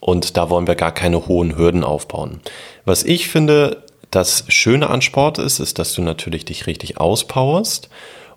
und 0.00 0.36
da 0.36 0.48
wollen 0.48 0.68
wir 0.68 0.76
gar 0.76 0.92
keine 0.92 1.26
hohen 1.26 1.56
Hürden 1.56 1.82
aufbauen. 1.82 2.40
Was 2.84 3.02
ich 3.02 3.28
finde, 3.28 3.82
das 4.10 4.44
Schöne 4.48 4.90
an 4.90 5.02
Sport 5.02 5.38
ist, 5.38 5.58
ist, 5.58 5.80
dass 5.80 5.92
du 5.92 6.02
natürlich 6.02 6.44
dich 6.44 6.68
richtig 6.68 6.98
auspowerst. 6.98 7.88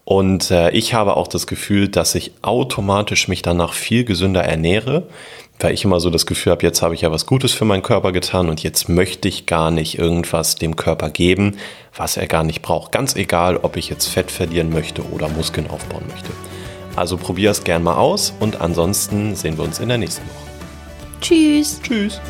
Und 0.07 0.51
äh, 0.51 0.69
ich 0.69 0.93
habe 0.93 1.17
auch 1.17 1.27
das 1.27 1.47
Gefühl, 1.47 1.89
dass 1.89 2.15
ich 2.15 2.31
automatisch 2.41 3.27
mich 3.27 3.41
danach 3.41 3.73
viel 3.73 4.05
gesünder 4.05 4.41
ernähre, 4.41 5.03
weil 5.59 5.73
ich 5.73 5.83
immer 5.83 5.99
so 5.99 6.09
das 6.09 6.25
Gefühl 6.25 6.53
habe, 6.53 6.65
jetzt 6.65 6.81
habe 6.81 6.95
ich 6.95 7.01
ja 7.01 7.11
was 7.11 7.25
Gutes 7.25 7.51
für 7.51 7.65
meinen 7.65 7.83
Körper 7.83 8.13
getan 8.13 8.47
und 8.47 8.63
jetzt 8.63 8.87
möchte 8.87 9.27
ich 9.27 9.47
gar 9.47 9.69
nicht 9.69 9.99
irgendwas 9.99 10.55
dem 10.55 10.77
Körper 10.77 11.09
geben, 11.09 11.57
was 11.93 12.15
er 12.15 12.25
gar 12.27 12.45
nicht 12.45 12.61
braucht. 12.61 12.93
Ganz 12.93 13.17
egal, 13.17 13.57
ob 13.57 13.75
ich 13.75 13.89
jetzt 13.89 14.07
Fett 14.07 14.31
verlieren 14.31 14.69
möchte 14.69 15.01
oder 15.11 15.27
Muskeln 15.27 15.69
aufbauen 15.69 16.05
möchte. 16.09 16.29
Also 16.95 17.17
probier 17.17 17.51
es 17.51 17.65
gern 17.65 17.83
mal 17.83 17.97
aus 17.97 18.33
und 18.39 18.61
ansonsten 18.61 19.35
sehen 19.35 19.57
wir 19.57 19.65
uns 19.65 19.79
in 19.79 19.89
der 19.89 19.97
nächsten 19.97 20.23
Woche. 20.23 21.19
Tschüss. 21.19 21.81
Tschüss. 21.83 22.21